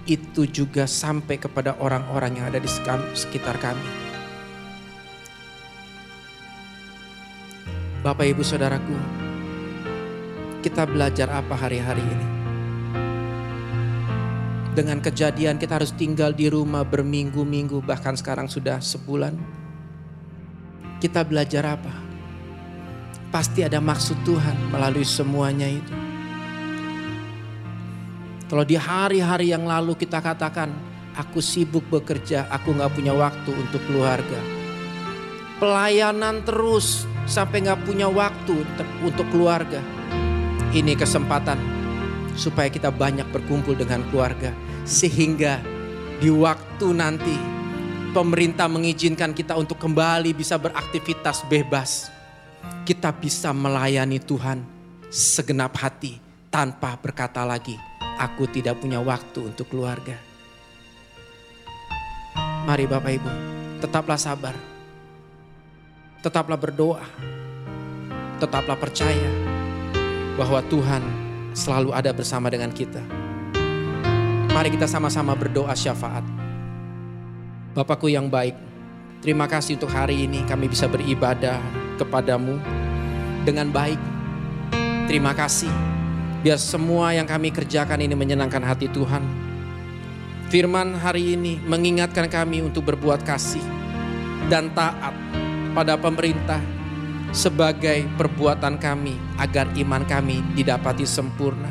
Itu 0.09 0.49
juga 0.49 0.89
sampai 0.89 1.37
kepada 1.37 1.77
orang-orang 1.77 2.41
yang 2.41 2.45
ada 2.49 2.57
di 2.57 2.67
sekitar 3.13 3.61
kami. 3.61 4.12
Bapak 8.03 8.27
ibu 8.27 8.43
saudaraku, 8.43 8.99
kita 10.59 10.83
belajar 10.83 11.39
apa 11.39 11.55
hari-hari 11.55 12.03
ini? 12.03 12.27
Dengan 14.75 14.99
kejadian 14.99 15.55
kita 15.55 15.79
harus 15.79 15.95
tinggal 15.95 16.35
di 16.35 16.51
rumah 16.51 16.83
berminggu-minggu 16.83 17.79
bahkan 17.79 18.19
sekarang 18.19 18.51
sudah 18.51 18.83
sebulan. 18.83 19.39
Kita 20.99 21.23
belajar 21.23 21.79
apa? 21.79 21.95
Pasti 23.31 23.63
ada 23.63 23.79
maksud 23.79 24.19
Tuhan 24.27 24.67
melalui 24.67 25.07
semuanya 25.07 25.71
itu. 25.71 25.95
Kalau 28.51 28.67
di 28.67 28.75
hari-hari 28.75 29.55
yang 29.55 29.63
lalu 29.63 29.95
kita 29.95 30.19
katakan, 30.19 30.75
aku 31.15 31.39
sibuk 31.39 31.87
bekerja, 31.87 32.51
aku 32.51 32.75
gak 32.75 32.91
punya 32.91 33.15
waktu 33.15 33.47
untuk 33.55 33.79
keluarga. 33.87 34.43
Pelayanan 35.63 36.43
terus 36.43 37.12
sampai 37.23 37.63
gak 37.63 37.87
punya 37.87 38.07
waktu 38.11 38.65
untuk 39.03 39.27
keluarga 39.31 39.79
ini 40.73 40.97
kesempatan 40.97 41.61
supaya 42.33 42.67
kita 42.67 42.89
banyak 42.89 43.29
berkumpul 43.29 43.77
dengan 43.77 44.01
keluarga 44.09 44.49
sehingga 44.83 45.61
di 46.17 46.33
waktu 46.33 46.87
nanti 46.91 47.35
pemerintah 48.13 48.69
mengizinkan 48.69 49.33
kita 49.33 49.57
untuk 49.57 49.81
kembali 49.81 50.31
bisa 50.37 50.55
beraktivitas 50.61 51.43
bebas. 51.49 52.13
Kita 52.83 53.11
bisa 53.11 53.51
melayani 53.51 54.19
Tuhan 54.19 54.63
segenap 55.07 55.75
hati 55.79 56.19
tanpa 56.47 56.95
berkata 56.99 57.43
lagi, 57.43 57.75
aku 58.19 58.47
tidak 58.47 58.79
punya 58.79 58.99
waktu 59.03 59.51
untuk 59.51 59.67
keluarga. 59.71 60.15
Mari 62.63 62.87
Bapak 62.87 63.11
Ibu, 63.19 63.31
tetaplah 63.83 64.19
sabar. 64.19 64.72
Tetaplah 66.23 66.55
berdoa. 66.55 67.03
Tetaplah 68.39 68.79
percaya 68.79 69.27
bahwa 70.39 70.63
Tuhan 70.71 71.03
selalu 71.51 71.91
ada 71.91 72.15
bersama 72.15 72.47
dengan 72.47 72.71
kita. 72.71 73.03
Mari 74.55 74.71
kita 74.71 74.87
sama-sama 74.87 75.35
berdoa 75.35 75.75
syafaat. 75.75 76.23
Bapakku 77.75 78.07
yang 78.07 78.31
baik, 78.31 78.55
terima 79.19 79.51
kasih 79.51 79.75
untuk 79.75 79.91
hari 79.91 80.23
ini 80.23 80.47
kami 80.47 80.71
bisa 80.71 80.87
beribadah 80.87 81.59
kepadamu 81.99 82.55
dengan 83.43 83.67
baik. 83.67 83.99
Terima 85.11 85.35
kasih. 85.35 85.75
Biar 86.39 86.55
semua 86.55 87.11
yang 87.11 87.27
kami 87.27 87.51
kerjakan 87.51 87.99
ini 87.99 88.15
menyenangkan 88.15 88.63
hati 88.63 88.87
Tuhan. 88.87 89.27
Firman 90.47 90.95
hari 91.03 91.35
ini 91.35 91.59
mengingatkan 91.67 92.31
kami 92.31 92.63
untuk 92.63 92.87
berbuat 92.87 93.27
kasih 93.27 93.65
dan 94.47 94.71
taat 94.71 95.11
pada 95.73 95.97
pemerintah 95.97 96.61
sebagai 97.33 98.05
perbuatan 98.13 98.77
kami 98.77 99.17
agar 99.41 99.73
iman 99.73 100.05
kami 100.05 100.45
didapati 100.53 101.03
sempurna. 101.03 101.67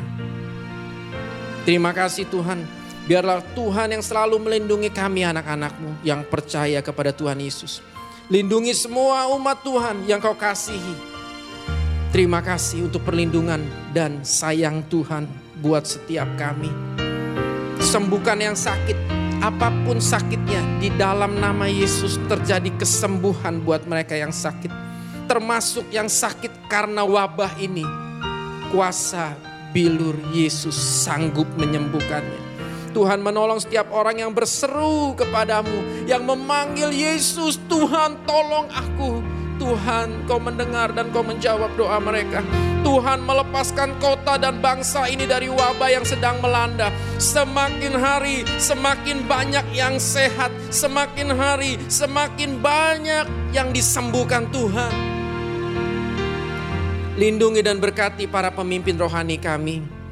Terima 1.63 1.95
kasih 1.95 2.27
Tuhan, 2.27 2.67
biarlah 3.07 3.39
Tuhan 3.55 3.95
yang 3.95 4.03
selalu 4.03 4.43
melindungi 4.43 4.91
kami 4.91 5.23
anak-anakmu 5.23 6.03
yang 6.03 6.27
percaya 6.27 6.83
kepada 6.83 7.15
Tuhan 7.15 7.39
Yesus. 7.39 7.79
Lindungi 8.27 8.75
semua 8.75 9.31
umat 9.31 9.63
Tuhan 9.63 10.03
yang 10.03 10.19
kau 10.19 10.35
kasihi. 10.35 11.15
Terima 12.11 12.43
kasih 12.43 12.91
untuk 12.91 13.07
perlindungan 13.07 13.63
dan 13.95 14.21
sayang 14.21 14.83
Tuhan 14.91 15.25
buat 15.63 15.87
setiap 15.87 16.27
kami. 16.35 16.69
Sembuhkan 17.79 18.39
yang 18.43 18.55
sakit, 18.59 18.95
apa 19.43 19.67
pun 19.83 19.99
sakitnya, 19.99 20.63
di 20.79 20.87
dalam 20.95 21.35
nama 21.35 21.67
Yesus 21.67 22.15
terjadi 22.31 22.71
kesembuhan 22.79 23.59
buat 23.59 23.83
mereka 23.83 24.15
yang 24.15 24.31
sakit. 24.31 24.71
Termasuk 25.27 25.91
yang 25.91 26.07
sakit 26.07 26.71
karena 26.71 27.03
wabah 27.03 27.59
ini. 27.59 27.83
Kuasa 28.71 29.35
bilur 29.75 30.15
Yesus 30.31 30.79
sanggup 30.79 31.45
menyembuhkannya. 31.59 32.55
Tuhan 32.95 33.19
menolong 33.19 33.59
setiap 33.59 33.91
orang 33.91 34.23
yang 34.23 34.31
berseru 34.31 35.11
kepadamu, 35.19 36.07
yang 36.07 36.23
memanggil 36.23 36.95
Yesus, 36.95 37.59
Tuhan 37.67 38.23
tolong 38.23 38.71
aku. 38.71 39.19
Tuhan 39.63 40.27
kau 40.27 40.43
mendengar 40.43 40.91
dan 40.91 41.07
kau 41.15 41.23
menjawab 41.23 41.71
doa 41.79 41.95
mereka. 42.03 42.43
Tuhan 42.83 43.23
melepaskan 43.23 43.95
kota 43.95 44.35
dan 44.35 44.59
bangsa 44.59 45.07
ini 45.07 45.23
dari 45.23 45.47
wabah 45.47 45.87
yang 45.87 46.03
sedang 46.03 46.43
melanda. 46.43 46.91
Semakin 47.15 47.95
hari 47.95 48.43
semakin 48.59 49.23
banyak 49.23 49.63
yang 49.71 49.95
sehat. 50.03 50.51
Semakin 50.67 51.31
hari 51.31 51.79
semakin 51.87 52.59
banyak 52.59 53.55
yang 53.55 53.71
disembuhkan 53.71 54.51
Tuhan. 54.51 54.91
Lindungi 57.15 57.63
dan 57.63 57.79
berkati 57.79 58.27
para 58.27 58.51
pemimpin 58.51 58.99
rohani 58.99 59.39
kami. 59.39 60.02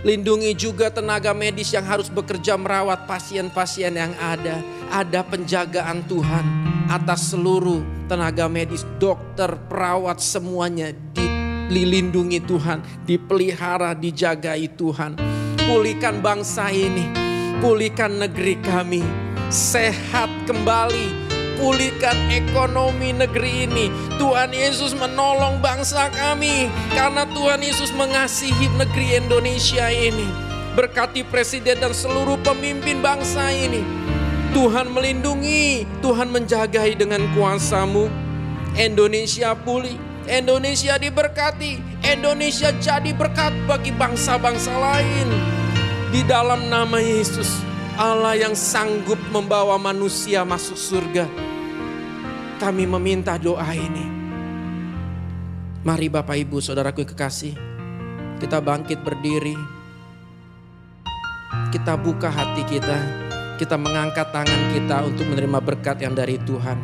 Lindungi 0.00 0.56
juga 0.56 0.88
tenaga 0.88 1.36
medis 1.36 1.76
yang 1.76 1.84
harus 1.84 2.08
bekerja 2.08 2.56
merawat 2.56 3.04
pasien-pasien 3.04 3.92
yang 3.92 4.16
ada. 4.16 4.64
Ada 4.88 5.20
penjagaan 5.20 6.08
Tuhan 6.08 6.44
atas 6.88 7.36
seluruh 7.36 7.84
tenaga 8.08 8.48
medis, 8.48 8.88
dokter, 8.96 9.60
perawat 9.68 10.18
semuanya 10.18 10.90
dilindungi 11.68 12.40
Tuhan, 12.48 12.80
dipelihara, 13.04 13.92
dijagai 13.92 14.72
Tuhan. 14.74 15.20
Pulihkan 15.68 16.24
bangsa 16.24 16.72
ini, 16.72 17.06
pulihkan 17.60 18.24
negeri 18.24 18.56
kami, 18.58 19.04
sehat 19.52 20.32
kembali, 20.48 21.29
pulihkan 21.60 22.16
ekonomi 22.32 23.12
negeri 23.12 23.68
ini. 23.68 23.92
Tuhan 24.16 24.50
Yesus 24.50 24.96
menolong 24.96 25.60
bangsa 25.60 26.08
kami 26.08 26.72
karena 26.96 27.28
Tuhan 27.28 27.60
Yesus 27.60 27.92
mengasihi 27.92 28.72
negeri 28.80 29.20
Indonesia 29.20 29.92
ini. 29.92 30.24
Berkati 30.72 31.22
presiden 31.28 31.76
dan 31.78 31.92
seluruh 31.92 32.40
pemimpin 32.40 33.04
bangsa 33.04 33.52
ini. 33.52 33.84
Tuhan 34.56 34.90
melindungi, 34.90 35.86
Tuhan 36.02 36.32
menjagai 36.32 36.98
dengan 36.98 37.22
kuasamu. 37.36 38.10
Indonesia 38.74 39.54
pulih, 39.54 39.94
Indonesia 40.26 40.94
diberkati, 40.98 41.78
Indonesia 42.06 42.70
jadi 42.78 43.14
berkat 43.14 43.54
bagi 43.66 43.94
bangsa-bangsa 43.94 44.72
lain. 44.74 45.28
Di 46.10 46.22
dalam 46.26 46.70
nama 46.70 46.98
Yesus, 46.98 47.62
Allah 47.98 48.38
yang 48.38 48.54
sanggup 48.54 49.18
membawa 49.34 49.74
manusia 49.78 50.46
masuk 50.46 50.78
surga. 50.78 51.49
Kami 52.60 52.84
meminta 52.84 53.40
doa 53.40 53.72
ini. 53.72 54.04
Mari 55.80 56.12
Bapak 56.12 56.36
Ibu 56.44 56.60
Saudaraku 56.60 57.08
kekasih, 57.08 57.56
kita 58.36 58.60
bangkit 58.60 59.00
berdiri. 59.00 59.56
Kita 61.72 61.96
buka 61.96 62.28
hati 62.28 62.60
kita, 62.68 62.98
kita 63.56 63.80
mengangkat 63.80 64.28
tangan 64.28 64.76
kita 64.76 65.08
untuk 65.08 65.24
menerima 65.32 65.56
berkat 65.56 66.04
yang 66.04 66.12
dari 66.12 66.36
Tuhan. 66.36 66.76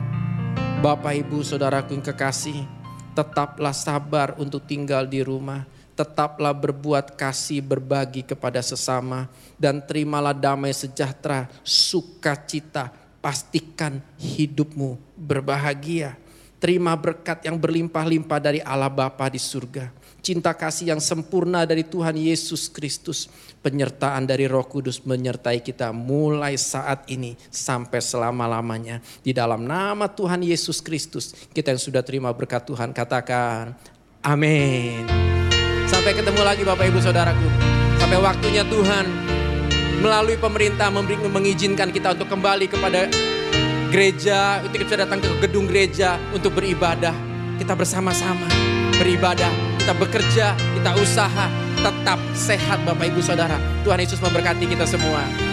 Bapak 0.80 1.12
Ibu 1.12 1.44
Saudaraku 1.44 1.92
yang 1.92 2.08
kekasih, 2.08 2.64
tetaplah 3.12 3.76
sabar 3.76 4.32
untuk 4.40 4.64
tinggal 4.64 5.04
di 5.04 5.20
rumah. 5.20 5.68
Tetaplah 5.92 6.56
berbuat 6.56 7.20
kasih 7.20 7.60
berbagi 7.60 8.24
kepada 8.24 8.64
sesama. 8.64 9.28
Dan 9.60 9.84
terimalah 9.84 10.32
damai 10.32 10.72
sejahtera, 10.72 11.52
sukacita. 11.60 13.04
Pastikan 13.20 14.00
hidupmu 14.16 15.05
berbahagia. 15.16 16.14
Terima 16.56 16.96
berkat 16.96 17.44
yang 17.44 17.60
berlimpah-limpah 17.60 18.40
dari 18.40 18.60
Allah 18.64 18.88
Bapa 18.88 19.28
di 19.28 19.36
surga. 19.36 19.92
Cinta 20.24 20.56
kasih 20.56 20.96
yang 20.96 20.98
sempurna 21.04 21.62
dari 21.68 21.84
Tuhan 21.84 22.16
Yesus 22.16 22.72
Kristus. 22.72 23.28
Penyertaan 23.60 24.24
dari 24.24 24.48
roh 24.48 24.64
kudus 24.64 25.04
menyertai 25.04 25.60
kita 25.60 25.92
mulai 25.92 26.56
saat 26.56 27.06
ini 27.12 27.36
sampai 27.52 28.00
selama-lamanya. 28.00 29.04
Di 29.20 29.36
dalam 29.36 29.68
nama 29.68 30.08
Tuhan 30.08 30.42
Yesus 30.42 30.80
Kristus 30.80 31.36
kita 31.52 31.76
yang 31.76 31.82
sudah 31.82 32.00
terima 32.00 32.32
berkat 32.32 32.64
Tuhan 32.66 32.90
katakan 32.96 33.76
amin. 34.24 35.06
Sampai 35.86 36.16
ketemu 36.16 36.40
lagi 36.42 36.64
Bapak 36.66 36.88
Ibu 36.88 36.98
Saudaraku. 37.04 37.46
Sampai 38.00 38.18
waktunya 38.18 38.64
Tuhan 38.66 39.06
melalui 40.00 40.40
pemerintah 40.40 40.90
mengizinkan 40.90 41.92
kita 41.94 42.18
untuk 42.18 42.32
kembali 42.32 42.66
kepada 42.66 43.06
gereja, 43.90 44.60
untuk 44.64 44.78
kita 44.82 45.06
datang 45.06 45.22
ke 45.22 45.28
gedung 45.42 45.66
gereja 45.68 46.18
untuk 46.34 46.54
beribadah. 46.56 47.14
Kita 47.56 47.72
bersama-sama 47.72 48.46
beribadah, 48.96 49.48
kita 49.80 49.92
bekerja, 49.96 50.46
kita 50.56 50.90
usaha, 50.98 51.46
tetap 51.80 52.18
sehat 52.34 52.82
Bapak 52.84 53.12
Ibu 53.12 53.20
Saudara. 53.22 53.56
Tuhan 53.86 54.02
Yesus 54.02 54.20
memberkati 54.20 54.64
kita 54.66 54.84
semua. 54.88 55.45